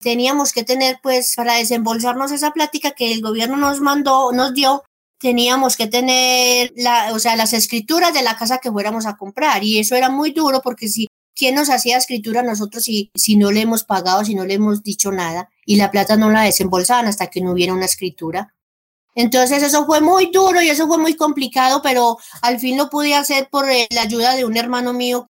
teníamos 0.00 0.52
que 0.52 0.64
tener, 0.64 1.00
pues, 1.02 1.34
para 1.36 1.54
desembolsarnos 1.54 2.32
esa 2.32 2.52
plática 2.52 2.92
que 2.92 3.12
el 3.12 3.20
gobierno 3.20 3.56
nos 3.56 3.80
mandó, 3.80 4.32
nos 4.32 4.54
dio, 4.54 4.84
teníamos 5.18 5.76
que 5.76 5.86
tener 5.86 6.72
o 7.12 7.18
sea, 7.18 7.36
las 7.36 7.52
escrituras 7.52 8.14
de 8.14 8.22
la 8.22 8.36
casa 8.36 8.58
que 8.58 8.70
fuéramos 8.70 9.06
a 9.06 9.16
comprar. 9.16 9.64
Y 9.64 9.78
eso 9.78 9.96
era 9.96 10.08
muy 10.08 10.30
duro 10.30 10.60
porque 10.62 10.88
si 10.88 11.08
¿quién 11.34 11.54
nos 11.54 11.70
hacía 11.70 11.96
escritura 11.96 12.42
nosotros 12.42 12.84
si, 12.84 13.10
si 13.14 13.36
no 13.36 13.50
le 13.52 13.62
hemos 13.62 13.84
pagado, 13.84 14.24
si 14.24 14.34
no 14.34 14.44
le 14.44 14.54
hemos 14.54 14.82
dicho 14.82 15.12
nada? 15.12 15.48
Y 15.64 15.76
la 15.76 15.90
plata 15.90 16.16
no 16.16 16.30
la 16.30 16.42
desembolsaban 16.42 17.06
hasta 17.06 17.28
que 17.28 17.40
no 17.40 17.52
hubiera 17.52 17.74
una 17.74 17.84
escritura. 17.84 18.54
Entonces 19.14 19.62
eso 19.62 19.84
fue 19.84 20.00
muy 20.00 20.30
duro 20.30 20.62
y 20.62 20.68
eso 20.68 20.86
fue 20.86 20.98
muy 20.98 21.14
complicado, 21.14 21.80
pero 21.82 22.18
al 22.42 22.60
fin 22.60 22.76
lo 22.76 22.88
pude 22.88 23.14
hacer 23.14 23.48
por 23.50 23.68
eh, 23.68 23.88
la 23.90 24.02
ayuda 24.02 24.34
de 24.34 24.44
un 24.44 24.56
hermano 24.56 24.92
mío 24.92 25.28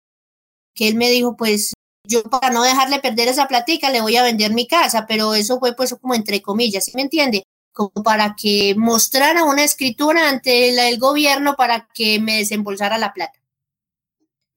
que 0.74 0.88
él 0.88 0.96
me 0.96 1.10
dijo, 1.10 1.36
pues 1.36 1.72
yo 2.06 2.22
para 2.24 2.50
no 2.50 2.62
dejarle 2.62 3.00
perder 3.00 3.28
esa 3.28 3.48
platica 3.48 3.90
le 3.90 4.00
voy 4.00 4.16
a 4.16 4.22
vender 4.22 4.52
mi 4.52 4.66
casa, 4.66 5.06
pero 5.06 5.34
eso 5.34 5.58
fue 5.58 5.74
pues 5.74 5.94
como 6.00 6.14
entre 6.14 6.42
comillas, 6.42 6.84
¿sí 6.84 6.92
me 6.94 7.02
entiende? 7.02 7.44
Como 7.72 8.02
para 8.02 8.36
que 8.36 8.74
mostrara 8.76 9.44
una 9.44 9.64
escritura 9.64 10.28
ante 10.28 10.68
el 10.68 10.98
gobierno 10.98 11.56
para 11.56 11.88
que 11.94 12.20
me 12.20 12.38
desembolsara 12.38 12.98
la 12.98 13.12
plata. 13.12 13.38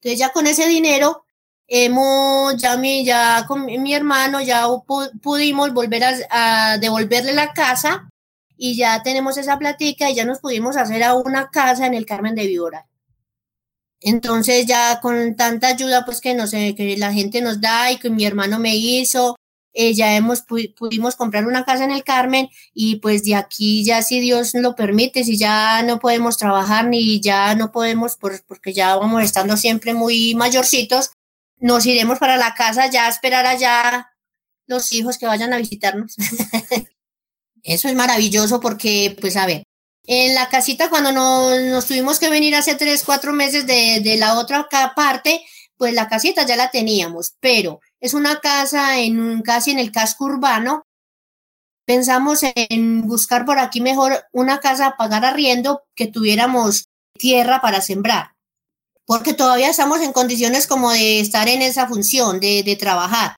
Entonces 0.02 0.20
ya 0.20 0.30
con 0.32 0.46
ese 0.48 0.68
dinero 0.68 1.24
hemos, 1.68 2.56
ya, 2.58 2.78
mi, 2.78 3.06
ya 3.06 3.46
con 3.48 3.66
mi 3.66 3.94
hermano, 3.94 4.42
ya 4.42 4.66
pudimos 5.22 5.74
volver 5.74 6.04
a, 6.30 6.78
devolverle 6.78 7.34
la 7.34 7.54
casa 7.54 8.10
y 8.58 8.76
ya 8.76 9.04
tenemos 9.04 9.38
esa 9.38 9.58
platica 9.58 10.10
y 10.10 10.16
ya 10.16 10.26
nos 10.26 10.40
pudimos 10.40 10.78
hacer 10.78 11.04
a 11.04 11.16
una 11.16 11.50
casa 11.50 11.86
en 11.86 11.94
el 11.94 12.06
Carmen 12.06 12.36
de 12.36 12.48
Víbora. 12.48 12.88
Entonces 14.02 14.66
ya 14.68 15.00
con 15.02 15.36
tanta 15.36 15.70
ayuda 15.70 16.06
pues 16.06 16.22
que, 16.22 16.34
no 16.36 16.48
sé, 16.48 16.76
que 16.76 16.98
la 16.98 17.14
gente 17.14 17.42
nos 17.42 17.62
da 17.62 17.92
y 17.92 17.98
que 17.98 18.10
mi 18.10 18.26
hermano 18.26 18.60
me 18.60 18.76
hizo, 18.76 19.36
eh, 19.74 19.94
ya 19.94 20.16
hemos 20.16 20.44
pudimos 20.76 21.16
comprar 21.16 21.46
una 21.46 21.64
casa 21.64 21.84
en 21.84 21.92
el 21.92 22.04
Carmen 22.04 22.50
y 22.74 22.98
pues 22.98 23.24
de 23.24 23.36
aquí 23.36 23.86
ya 23.86 24.02
si 24.02 24.20
Dios 24.20 24.54
lo 24.56 24.76
permite, 24.76 25.24
si 25.24 25.38
ya 25.38 25.84
no 25.84 26.00
podemos 26.00 26.38
trabajar 26.38 26.88
ni 26.88 27.22
ya 27.22 27.54
no 27.56 27.72
podemos 27.72 28.18
porque 28.48 28.74
ya 28.74 28.96
vamos 28.96 29.24
estando 29.24 29.56
siempre 29.58 29.94
muy 29.94 30.36
mayorcitos, 30.36 31.12
nos 31.60 31.86
iremos 31.86 32.20
para 32.20 32.38
la 32.38 32.56
casa 32.56 32.90
ya 32.90 33.06
a 33.08 33.10
esperar 33.10 33.46
allá 33.46 34.10
los 34.68 34.92
hijos 34.94 35.18
que 35.18 35.28
vayan 35.28 35.54
a 35.54 35.58
visitarnos. 35.58 36.16
Eso 37.64 37.88
es 37.90 37.96
maravilloso 37.96 38.60
porque, 38.62 39.16
pues 39.20 39.38
a 39.38 39.46
ver, 39.46 39.64
en 40.08 40.34
la 40.34 40.50
casita 40.50 40.90
cuando 40.90 41.12
nos, 41.12 41.86
tuvimos 41.86 42.20
que 42.20 42.30
venir 42.30 42.56
hace 42.56 42.76
tres, 42.76 43.04
cuatro 43.04 43.34
meses 43.34 43.68
de, 43.68 44.00
de 44.02 44.18
la 44.18 44.40
otra 44.40 44.68
parte, 44.96 45.46
pues 45.78 45.94
la 45.94 46.08
casita 46.08 46.46
ya 46.46 46.56
la 46.56 46.72
teníamos, 46.72 47.36
pero 47.40 47.82
es 48.00 48.14
una 48.14 48.40
casa 48.40 49.00
en 49.00 49.42
casi 49.42 49.72
en 49.72 49.80
el 49.80 49.92
casco 49.92 50.26
urbano. 50.26 50.84
Pensamos 51.86 52.40
en 52.44 53.08
buscar 53.08 53.46
por 53.46 53.60
aquí 53.60 53.82
mejor 53.82 54.26
una 54.32 54.60
casa 54.60 54.88
a 54.88 54.98
pagar 54.98 55.24
arriendo 55.24 55.84
que 55.96 56.08
tuviéramos 56.08 56.86
tierra 57.18 57.62
para 57.62 57.82
sembrar 57.82 58.38
porque 59.08 59.34
todavía 59.34 59.70
estamos 59.70 60.02
en 60.02 60.12
condiciones 60.12 60.68
como 60.68 60.92
de 60.92 61.22
estar 61.22 61.48
en 61.48 61.62
esa 61.62 61.88
función, 61.88 62.42
de, 62.42 62.62
de 62.62 62.76
trabajar. 62.76 63.37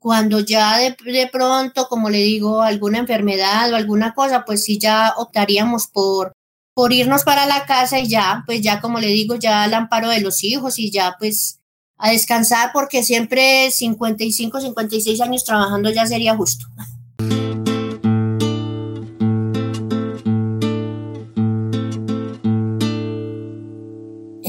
Cuando 0.00 0.40
ya 0.40 0.78
de, 0.78 0.96
de, 1.04 1.26
pronto, 1.26 1.88
como 1.88 2.08
le 2.10 2.18
digo, 2.18 2.62
alguna 2.62 2.98
enfermedad 2.98 3.72
o 3.72 3.76
alguna 3.76 4.14
cosa, 4.14 4.44
pues 4.44 4.64
sí 4.64 4.78
ya 4.78 5.14
optaríamos 5.16 5.88
por, 5.88 6.32
por 6.74 6.92
irnos 6.92 7.24
para 7.24 7.46
la 7.46 7.66
casa 7.66 7.98
y 7.98 8.08
ya, 8.08 8.44
pues 8.46 8.60
ya 8.62 8.80
como 8.80 9.00
le 9.00 9.08
digo, 9.08 9.34
ya 9.34 9.64
al 9.64 9.74
amparo 9.74 10.08
de 10.10 10.20
los 10.20 10.44
hijos 10.44 10.78
y 10.78 10.90
ya 10.92 11.16
pues 11.18 11.58
a 11.96 12.10
descansar 12.10 12.70
porque 12.72 13.02
siempre 13.02 13.70
55, 13.70 14.60
56 14.60 15.20
años 15.20 15.44
trabajando 15.44 15.90
ya 15.90 16.06
sería 16.06 16.36
justo. 16.36 16.66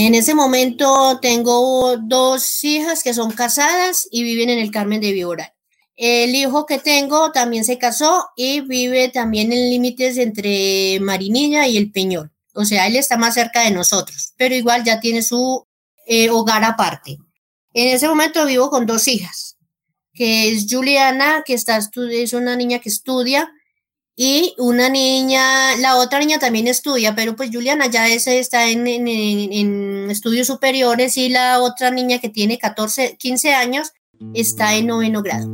En 0.02 0.16
ese 0.16 0.34
momento 0.34 1.20
tengo 1.22 1.98
dos 1.98 2.64
hijas 2.64 3.04
que 3.04 3.14
son 3.14 3.32
casadas 3.32 4.08
y 4.10 4.24
viven 4.24 4.50
en 4.50 4.60
el 4.60 4.72
Carmen 4.72 5.02
de 5.02 5.12
Víbora. 5.12 5.54
El 5.98 6.34
hijo 6.36 6.66
que 6.66 6.80
tengo 6.80 7.34
también 7.34 7.66
se 7.66 7.78
casó 7.78 8.30
y 8.38 8.62
vive 8.62 9.10
también 9.10 9.52
en 9.52 9.70
límites 9.70 10.16
entre 10.16 11.02
Marinilla 11.02 11.68
y 11.68 11.76
el 11.76 11.92
Peñol. 11.92 12.32
O 12.54 12.64
sea, 12.64 12.88
él 12.88 12.96
está 12.96 13.18
más 13.18 13.34
cerca 13.34 13.64
de 13.64 13.72
nosotros, 13.72 14.32
pero 14.38 14.56
igual 14.56 14.86
ya 14.86 15.02
tiene 15.02 15.22
su 15.22 15.68
eh, 16.08 16.30
hogar 16.30 16.64
aparte. 16.64 17.18
En 17.74 17.94
ese 17.94 18.08
momento 18.08 18.46
vivo 18.46 18.70
con 18.70 18.86
dos 18.86 19.06
hijas, 19.10 19.58
que 20.14 20.50
es 20.50 20.68
Juliana, 20.70 21.44
que 21.46 21.56
está, 21.56 21.78
es 21.78 22.32
una 22.32 22.56
niña 22.56 22.80
que 22.80 22.88
estudia, 22.88 23.52
y 24.22 24.54
una 24.58 24.90
niña, 24.90 25.78
la 25.78 25.96
otra 25.96 26.20
niña 26.20 26.40
también 26.40 26.68
estudia, 26.68 27.16
pero 27.16 27.38
pues 27.38 27.52
Juliana 27.54 27.88
ya 27.88 28.10
ese 28.10 28.40
está 28.40 28.70
en, 28.70 28.86
en, 28.86 30.12
estudios 30.12 30.48
superiores 30.48 31.16
y 31.16 31.30
la 31.30 31.62
otra 31.62 31.90
niña 31.90 32.20
que 32.20 32.28
tiene 32.28 32.58
14, 32.58 33.16
15 33.18 33.54
años 33.54 33.94
está 34.34 34.76
en 34.76 34.88
noveno 34.88 35.24
grado. 35.24 35.48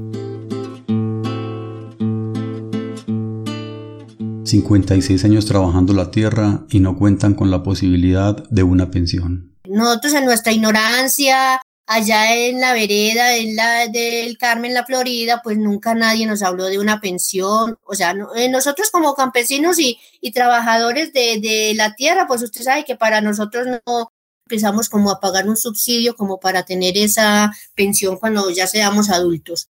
56 4.46 5.26
años 5.26 5.46
trabajando 5.46 5.94
la 5.94 6.10
tierra 6.10 6.66
y 6.72 6.80
no 6.80 6.98
cuentan 6.98 7.36
con 7.36 7.52
la 7.52 7.62
posibilidad 7.62 8.36
de 8.50 8.64
una 8.64 8.90
pensión. 8.90 9.56
Nosotros 9.70 10.16
en 10.16 10.26
nuestra 10.26 10.54
ignorancia, 10.54 11.62
allá 11.88 12.36
en 12.36 12.62
la 12.62 12.74
vereda 12.74 13.36
en 13.36 13.56
la 13.56 13.88
del 13.88 14.38
Carmen, 14.38 14.74
la 14.74 14.86
Florida, 14.86 15.42
pues 15.44 15.58
nunca 15.58 15.94
nadie 15.96 16.26
nos 16.26 16.44
habló 16.44 16.66
de 16.66 16.80
una 16.80 17.00
pensión. 17.00 17.78
O 17.84 17.96
sea, 17.96 18.16
eh, 18.36 18.50
nosotros 18.50 18.90
como 18.92 19.16
campesinos 19.16 19.80
y, 19.80 20.00
y 20.22 20.32
trabajadores 20.32 21.14
de, 21.14 21.40
de, 21.40 21.74
la 21.76 21.96
tierra, 21.96 22.28
pues 22.28 22.42
usted 22.44 22.64
sabe 22.64 22.86
que 22.86 22.96
para 22.96 23.22
nosotros 23.22 23.68
no 23.86 24.12
empezamos 24.46 24.90
como 24.90 25.12
a 25.12 25.20
pagar 25.20 25.48
un 25.48 25.58
subsidio 25.58 26.16
como 26.16 26.40
para 26.40 26.64
tener 26.64 26.98
esa 26.98 27.52
pensión 27.76 28.18
cuando 28.18 28.50
ya 28.52 28.68
seamos 28.68 29.10
adultos 29.10 29.70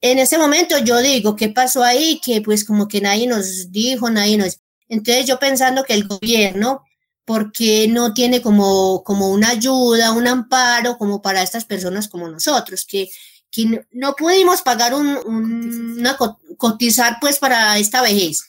en 0.00 0.18
ese 0.18 0.38
momento 0.38 0.78
yo 0.78 0.98
digo, 0.98 1.36
¿qué 1.36 1.48
pasó 1.48 1.82
ahí? 1.82 2.20
Que 2.24 2.40
pues 2.40 2.64
como 2.64 2.88
que 2.88 3.00
nadie 3.00 3.26
nos 3.26 3.72
dijo, 3.72 4.10
nadie 4.10 4.36
nos... 4.36 4.60
Entonces 4.88 5.26
yo 5.26 5.38
pensando 5.38 5.84
que 5.84 5.94
el 5.94 6.06
gobierno, 6.06 6.82
porque 7.28 7.88
no 7.88 8.14
tiene 8.14 8.40
como, 8.40 9.04
como 9.04 9.28
una 9.28 9.50
ayuda, 9.50 10.12
un 10.12 10.26
amparo 10.26 10.96
como 10.96 11.20
para 11.20 11.42
estas 11.42 11.66
personas 11.66 12.08
como 12.08 12.26
nosotros, 12.26 12.86
que, 12.86 13.10
que 13.50 13.84
no, 13.92 14.16
pudimos 14.16 14.62
pagar 14.62 14.94
un, 14.94 15.08
un, 15.26 15.98
una 15.98 16.16
cotizar 16.56 17.18
pues 17.20 17.38
para 17.38 17.76
esta 17.76 18.00
vejez. 18.00 18.44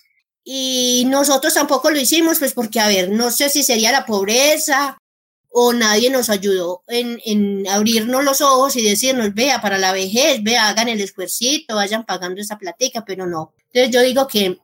Y 0.46 1.04
nosotros 1.10 1.54
tampoco 1.54 1.92
lo 1.92 2.00
hicimos, 2.00 2.40
pues 2.40 2.54
porque, 2.54 2.80
a 2.80 2.88
ver, 2.88 3.12
no 3.12 3.32
sé 3.32 3.50
si 3.50 3.64
sería 3.64 3.92
la 3.92 4.06
pobreza 4.06 4.98
o 5.50 5.74
nadie 5.74 6.10
nos 6.10 6.30
ayudó 6.30 6.84
en, 6.88 7.20
en, 7.26 7.68
abrirnos 7.68 8.24
los 8.24 8.40
ojos 8.40 8.78
y 8.78 8.82
decirnos, 8.82 9.34
vea, 9.34 9.60
para 9.60 9.78
la 9.78 9.92
vejez, 9.92 10.42
vea, 10.42 10.70
hagan 10.70 10.88
el 10.88 11.02
esfuercito, 11.02 11.76
vayan 11.76 12.06
pagando 12.06 12.40
esa 12.40 12.58
platica, 12.58 13.04
pero 13.04 13.28
no. 13.28 13.54
Entonces 13.74 13.94
yo 13.94 14.02
digo 14.02 14.26
que, 14.26 14.58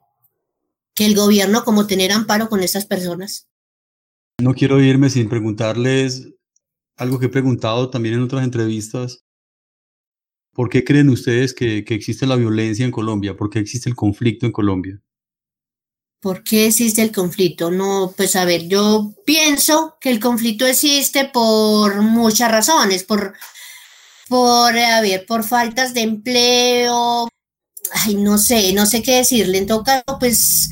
que 0.93 1.05
el 1.05 1.15
gobierno 1.15 1.65
como 1.65 1.85
tener 1.85 2.13
amparo 2.13 2.47
con 2.47 2.63
esas 2.63 2.85
personas. 2.85 3.47
No 4.41 4.53
quiero 4.53 4.81
irme 4.81 5.09
sin 5.09 5.29
preguntarles 5.29 6.27
algo 6.97 7.19
que 7.19 7.27
he 7.27 7.29
preguntado 7.29 7.89
también 7.89 8.15
en 8.15 8.23
otras 8.23 8.43
entrevistas. 8.43 9.23
¿Por 10.53 10.69
qué 10.69 10.83
creen 10.83 11.09
ustedes 11.09 11.53
que, 11.53 11.83
que 11.83 11.95
existe 11.95 12.25
la 12.25 12.35
violencia 12.35 12.85
en 12.85 12.91
Colombia? 12.91 13.35
¿Por 13.35 13.49
qué 13.49 13.59
existe 13.59 13.89
el 13.89 13.95
conflicto 13.95 14.45
en 14.45 14.51
Colombia? 14.51 15.01
¿Por 16.21 16.43
qué 16.43 16.67
existe 16.67 17.01
el 17.01 17.11
conflicto? 17.11 17.69
No, 17.69 18.13
pues 18.17 18.35
a 18.35 18.45
ver, 18.45 18.67
yo 18.67 19.13
pienso 19.25 19.97
que 20.01 20.09
el 20.09 20.19
conflicto 20.19 20.65
existe 20.65 21.25
por 21.25 22.01
muchas 22.01 22.49
razones, 22.49 23.03
por, 23.03 23.35
por, 24.27 24.75
a 24.77 25.01
ver, 25.01 25.25
por 25.27 25.43
faltas 25.43 25.93
de 25.93 26.01
empleo, 26.01 27.27
ay, 27.91 28.15
no 28.15 28.37
sé, 28.37 28.73
no 28.73 28.85
sé 28.85 29.03
qué 29.03 29.17
decirle. 29.17 29.59
En 29.59 29.67
todo 29.67 29.83
caso, 29.83 30.17
pues, 30.19 30.69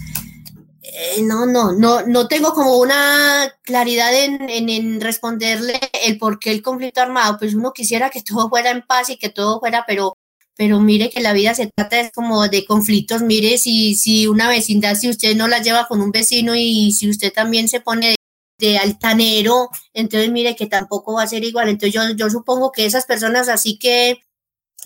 eh, 0.95 1.23
no, 1.23 1.47
no, 1.47 1.71
no, 1.71 2.03
no 2.05 2.27
tengo 2.27 2.53
como 2.53 2.77
una 2.77 3.51
claridad 3.63 4.13
en, 4.13 4.47
en, 4.49 5.01
responderle 5.01 5.79
el 6.03 6.19
por 6.19 6.37
qué 6.37 6.51
el 6.51 6.61
conflicto 6.61 7.01
armado. 7.01 7.37
Pues 7.39 7.55
uno 7.55 7.73
quisiera 7.73 8.11
que 8.11 8.21
todo 8.21 8.47
fuera 8.47 8.69
en 8.69 8.83
paz 8.83 9.09
y 9.09 9.17
que 9.17 9.29
todo 9.29 9.59
fuera, 9.59 9.85
pero 9.87 10.13
pero 10.55 10.79
mire 10.79 11.09
que 11.09 11.21
la 11.21 11.33
vida 11.33 11.55
se 11.55 11.71
trata 11.75 11.99
es 11.99 12.11
como 12.11 12.47
de 12.47 12.63
conflictos, 12.65 13.23
mire 13.23 13.57
si, 13.57 13.95
si 13.95 14.27
una 14.27 14.47
vecindad, 14.49 14.95
si 14.95 15.09
usted 15.09 15.35
no 15.35 15.47
la 15.47 15.63
lleva 15.63 15.87
con 15.87 15.99
un 15.99 16.11
vecino 16.11 16.53
y 16.55 16.91
si 16.91 17.09
usted 17.09 17.33
también 17.33 17.67
se 17.67 17.81
pone 17.81 18.15
de, 18.59 18.77
altanero, 18.77 19.69
entonces 19.93 20.31
mire 20.31 20.55
que 20.55 20.67
tampoco 20.67 21.13
va 21.13 21.23
a 21.23 21.27
ser 21.27 21.43
igual. 21.43 21.69
Entonces 21.69 21.93
yo, 21.93 22.01
yo 22.15 22.29
supongo 22.29 22.71
que 22.71 22.85
esas 22.85 23.05
personas 23.05 23.49
así 23.49 23.79
que, 23.79 24.21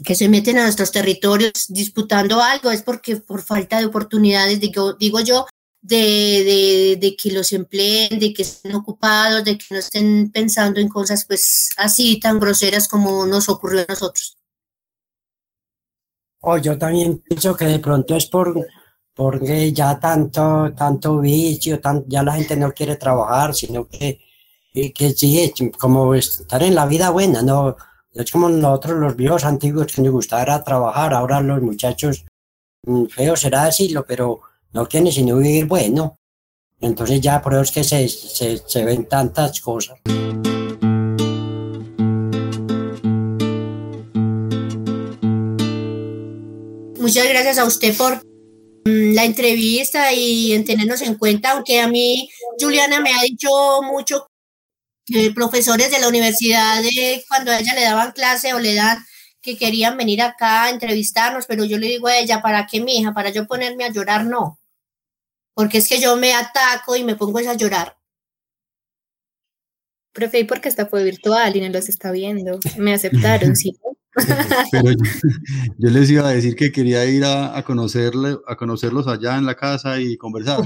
que 0.06 0.16
se 0.16 0.30
meten 0.30 0.58
a 0.58 0.64
nuestros 0.64 0.92
territorios 0.92 1.66
disputando 1.68 2.42
algo 2.42 2.72
es 2.72 2.82
porque 2.82 3.18
por 3.18 3.42
falta 3.42 3.80
de 3.80 3.88
oportunidades, 3.88 4.62
digo, 4.62 4.94
digo 4.94 5.20
yo, 5.20 5.46
de, 5.88 5.96
de, 5.96 6.98
de, 7.00 7.16
que 7.16 7.32
los 7.32 7.54
empleen, 7.54 8.20
de 8.20 8.34
que 8.34 8.42
estén 8.42 8.76
ocupados, 8.76 9.44
de 9.44 9.58
que 9.58 9.66
no 9.72 9.78
estén 9.78 10.32
pensando 10.32 10.80
en 10.80 10.90
cosas 10.90 11.26
pues 11.26 11.72
así 11.78 12.20
tan 12.20 12.40
groseras 12.40 12.88
como 12.88 13.26
nos 13.26 13.48
ocurrió 13.48 13.82
a 13.82 13.86
nosotros. 13.88 14.38
O 16.42 16.58
yo 16.58 16.78
también 16.78 17.20
pienso 17.20 17.56
que 17.56 17.66
de 17.66 17.80
pronto 17.80 18.16
es 18.16 18.26
por 18.26 18.68
porque 19.14 19.74
ya 19.74 20.00
tanto, 20.00 20.72
tanto 20.76 21.20
vicio, 21.20 21.80
ya 22.08 22.22
la 22.22 22.34
gente 22.34 22.56
no 22.56 22.72
quiere 22.72 22.98
trabajar, 22.98 23.56
sino 23.56 23.88
que, 23.88 24.20
que 24.72 25.10
sí, 25.16 25.52
como 25.80 26.14
estar 26.14 26.62
en 26.62 26.76
la 26.76 26.86
vida 26.86 27.10
buena, 27.10 27.42
no 27.42 27.76
es 28.14 28.32
como 28.32 28.50
nosotros 28.50 29.00
los 29.00 29.16
viejos 29.16 29.44
antiguos 29.44 29.88
que 29.88 30.02
nos 30.02 30.12
gustaba 30.12 30.64
trabajar, 30.64 31.14
ahora 31.14 31.42
los 31.42 31.62
muchachos, 31.62 32.26
mm, 32.84 33.06
feo 33.06 33.36
será 33.36 33.66
decirlo, 33.66 34.06
pero 34.08 34.42
no 34.78 34.88
quieren 34.88 35.12
sino 35.12 35.38
vivir 35.38 35.66
bueno. 35.66 36.20
Entonces 36.80 37.20
ya 37.20 37.42
por 37.42 37.54
eso 37.54 37.64
es 37.64 37.72
que 37.72 37.84
se, 37.84 38.08
se, 38.08 38.62
se 38.64 38.86
ven 38.86 39.10
tantas 39.10 39.60
cosas. 39.60 39.98
Muchas 47.00 47.28
gracias 47.28 47.58
a 47.58 47.66
usted 47.66 47.98
por 47.98 48.18
mm, 48.86 49.16
la 49.16 49.26
entrevista 49.26 50.14
y 50.14 50.54
en 50.54 50.64
tenernos 50.64 51.02
en 51.02 51.16
cuenta, 51.16 51.54
aunque 51.54 51.80
a 51.80 51.88
mí 51.88 52.30
Juliana 52.60 53.00
me 53.00 53.12
ha 53.16 53.24
dicho 53.24 53.50
mucho 53.82 54.28
que 55.08 55.32
profesores 55.32 55.90
de 55.90 56.00
la 56.00 56.08
universidad, 56.10 56.84
de, 56.84 57.24
cuando 57.28 57.50
a 57.50 57.60
ella 57.60 57.74
le 57.74 57.82
daban 57.82 58.12
clase 58.12 58.54
o 58.54 58.60
le 58.60 58.76
dan, 58.76 59.04
que 59.42 59.58
querían 59.58 59.98
venir 59.98 60.22
acá 60.22 60.66
a 60.66 60.70
entrevistarnos, 60.70 61.46
pero 61.48 61.64
yo 61.66 61.80
le 61.80 61.88
digo 61.88 62.08
a 62.08 62.18
ella, 62.18 62.42
¿para 62.42 62.68
qué, 62.68 62.82
mi 62.82 62.98
hija? 62.98 63.14
Para 63.14 63.30
yo 63.30 63.48
ponerme 63.48 63.86
a 63.86 63.92
llorar, 63.92 64.26
no. 64.26 64.57
Porque 65.58 65.80
es 65.80 65.90
que 65.90 66.00
yo 66.00 66.16
me 66.18 66.36
ataco 66.36 66.96
y 66.96 67.04
me 67.04 67.16
pongo 67.16 67.40
a 67.40 67.56
llorar. 67.56 67.98
Profe, 70.14 70.42
¿y 70.42 70.44
por 70.44 70.62
qué 70.62 70.70
esta 70.70 70.86
fue 70.86 71.04
virtual 71.04 71.56
y 71.56 71.62
no 71.62 71.70
los 71.70 71.90
está 71.90 72.12
viendo? 72.12 72.60
Me 72.78 72.94
aceptaron, 72.94 73.56
sí. 73.56 73.76
Pero 74.72 74.92
yo, 74.92 75.90
les 75.90 76.12
iba 76.12 76.30
a 76.30 76.32
decir 76.32 76.56
que 76.56 76.72
quería 76.72 77.06
ir 77.06 77.26
a, 77.26 77.60
conocerle, 77.64 78.38
a 78.46 78.56
conocerlos 78.56 79.08
allá 79.08 79.36
en 79.36 79.48
la 79.48 79.56
casa 79.56 80.00
y 80.00 80.16
conversar. 80.16 80.64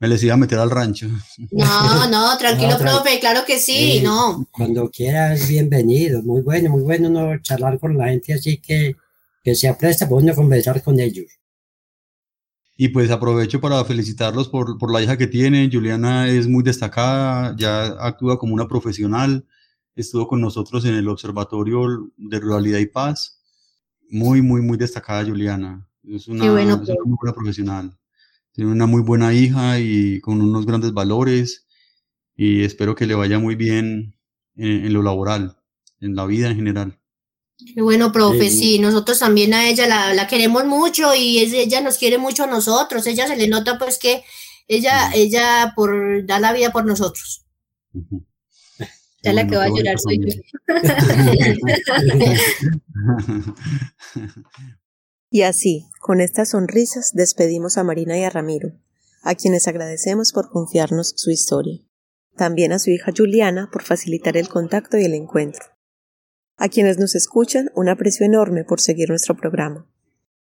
Me 0.00 0.08
les 0.08 0.20
iba 0.24 0.34
a 0.34 0.36
meter 0.36 0.58
al 0.58 0.72
rancho. 0.72 1.06
No, 1.52 2.08
no, 2.08 2.36
tranquilo, 2.38 2.76
profe, 2.76 3.20
claro 3.20 3.44
que 3.46 3.60
sí, 3.60 4.00
no. 4.02 4.48
Cuando 4.50 4.90
quieras, 4.90 5.46
bienvenido. 5.46 6.24
Muy 6.24 6.42
bueno, 6.42 6.70
muy 6.70 6.82
bueno 6.82 7.08
no 7.08 7.38
charlar 7.38 7.78
con 7.78 7.96
la 7.96 8.08
gente 8.08 8.34
así 8.34 8.56
que, 8.58 8.96
que 9.44 9.54
se 9.54 9.68
apresta 9.68 10.08
para 10.08 10.22
uno 10.22 10.34
conversar 10.34 10.82
con 10.82 10.98
ellos. 10.98 11.38
Y 12.76 12.88
pues 12.88 13.10
aprovecho 13.10 13.60
para 13.60 13.84
felicitarlos 13.84 14.48
por, 14.48 14.78
por 14.78 14.92
la 14.92 15.00
hija 15.00 15.16
que 15.16 15.26
tienen. 15.26 15.70
Juliana 15.72 16.28
es 16.28 16.48
muy 16.48 16.62
destacada, 16.62 17.54
ya 17.56 17.84
actúa 18.00 18.38
como 18.38 18.54
una 18.54 18.66
profesional 18.66 19.46
estuvo 19.96 20.26
con 20.26 20.40
nosotros 20.40 20.84
en 20.84 20.94
el 20.94 21.08
Observatorio 21.08 22.10
de 22.16 22.40
Ruralidad 22.40 22.78
y 22.78 22.86
Paz. 22.86 23.40
Muy, 24.10 24.42
muy, 24.42 24.60
muy 24.60 24.76
destacada 24.76 25.24
Juliana. 25.24 25.86
Es 26.02 26.28
una, 26.28 26.50
bueno, 26.50 26.80
es 26.82 26.88
una 26.88 27.04
muy 27.04 27.16
buena 27.20 27.34
profesional. 27.34 27.98
Tiene 28.52 28.70
una 28.70 28.86
muy 28.86 29.02
buena 29.02 29.32
hija 29.32 29.80
y 29.80 30.20
con 30.20 30.40
unos 30.40 30.66
grandes 30.66 30.92
valores 30.92 31.66
y 32.36 32.62
espero 32.62 32.94
que 32.94 33.06
le 33.06 33.14
vaya 33.14 33.38
muy 33.38 33.54
bien 33.54 34.14
en, 34.56 34.92
lo 34.92 35.02
laboral, 35.02 35.58
en 36.00 36.14
la 36.14 36.26
vida 36.26 36.50
en 36.50 36.56
general. 36.56 36.98
Qué 37.72 37.82
bueno, 37.82 38.12
profe, 38.12 38.50
sí, 38.50 38.78
nosotros 38.78 39.18
también 39.18 39.54
a 39.54 39.68
ella 39.68 39.86
la, 39.86 40.14
la 40.14 40.26
queremos 40.26 40.64
mucho 40.64 41.14
y 41.14 41.38
ella 41.38 41.80
nos 41.80 41.98
quiere 41.98 42.18
mucho 42.18 42.44
a 42.44 42.46
nosotros. 42.46 43.06
Ella 43.06 43.26
se 43.26 43.36
le 43.36 43.48
nota 43.48 43.78
pues 43.78 43.98
que 43.98 44.22
ella, 44.68 45.10
ella 45.14 45.72
por, 45.76 46.24
da 46.26 46.38
la 46.38 46.52
vida 46.52 46.72
por 46.72 46.86
nosotros. 46.86 47.44
Ya 49.22 49.32
la 49.32 49.46
que 49.46 49.56
va 49.56 49.64
a 49.64 49.68
llorar 49.68 49.98
soy 49.98 50.20
yo. 50.20 50.28
y 55.30 55.42
así, 55.42 55.86
con 56.00 56.20
estas 56.20 56.50
sonrisas, 56.50 57.12
despedimos 57.14 57.78
a 57.78 57.84
Marina 57.84 58.18
y 58.18 58.24
a 58.24 58.30
Ramiro, 58.30 58.72
a 59.22 59.34
quienes 59.34 59.66
agradecemos 59.66 60.32
por 60.32 60.50
confiarnos 60.50 61.14
su 61.16 61.30
historia. 61.30 61.80
También 62.36 62.72
a 62.72 62.78
su 62.78 62.90
hija 62.90 63.12
Juliana 63.16 63.70
por 63.72 63.82
facilitar 63.82 64.36
el 64.36 64.48
contacto 64.48 64.98
y 64.98 65.04
el 65.04 65.14
encuentro. 65.14 65.73
A 66.56 66.68
quienes 66.68 66.98
nos 66.98 67.14
escuchan, 67.14 67.70
un 67.74 67.88
aprecio 67.88 68.24
enorme 68.24 68.64
por 68.64 68.80
seguir 68.80 69.08
nuestro 69.08 69.36
programa. 69.36 69.86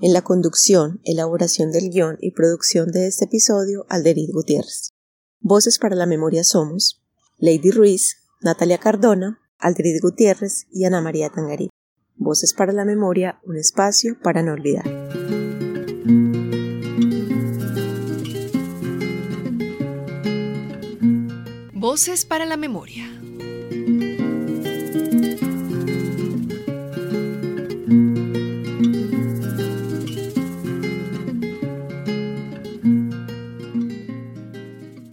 En 0.00 0.12
la 0.12 0.22
conducción, 0.22 1.00
elaboración 1.04 1.70
del 1.70 1.90
guion 1.90 2.16
y 2.20 2.32
producción 2.32 2.90
de 2.90 3.06
este 3.06 3.26
episodio, 3.26 3.86
Alderid 3.88 4.30
Gutiérrez. 4.32 4.90
Voces 5.40 5.78
para 5.78 5.96
la 5.96 6.06
Memoria 6.06 6.44
somos 6.44 7.02
Lady 7.38 7.70
Ruiz, 7.70 8.16
Natalia 8.40 8.78
Cardona, 8.78 9.40
Aldrid 9.58 10.00
Gutiérrez 10.00 10.66
y 10.72 10.84
Ana 10.84 11.00
María 11.00 11.30
Tangarí. 11.30 11.70
Voces 12.16 12.52
para 12.52 12.72
la 12.72 12.84
Memoria, 12.84 13.40
un 13.44 13.56
espacio 13.56 14.18
para 14.22 14.42
no 14.42 14.52
olvidar. 14.52 14.84
Voces 21.72 22.24
para 22.24 22.46
la 22.46 22.56
Memoria. 22.56 23.11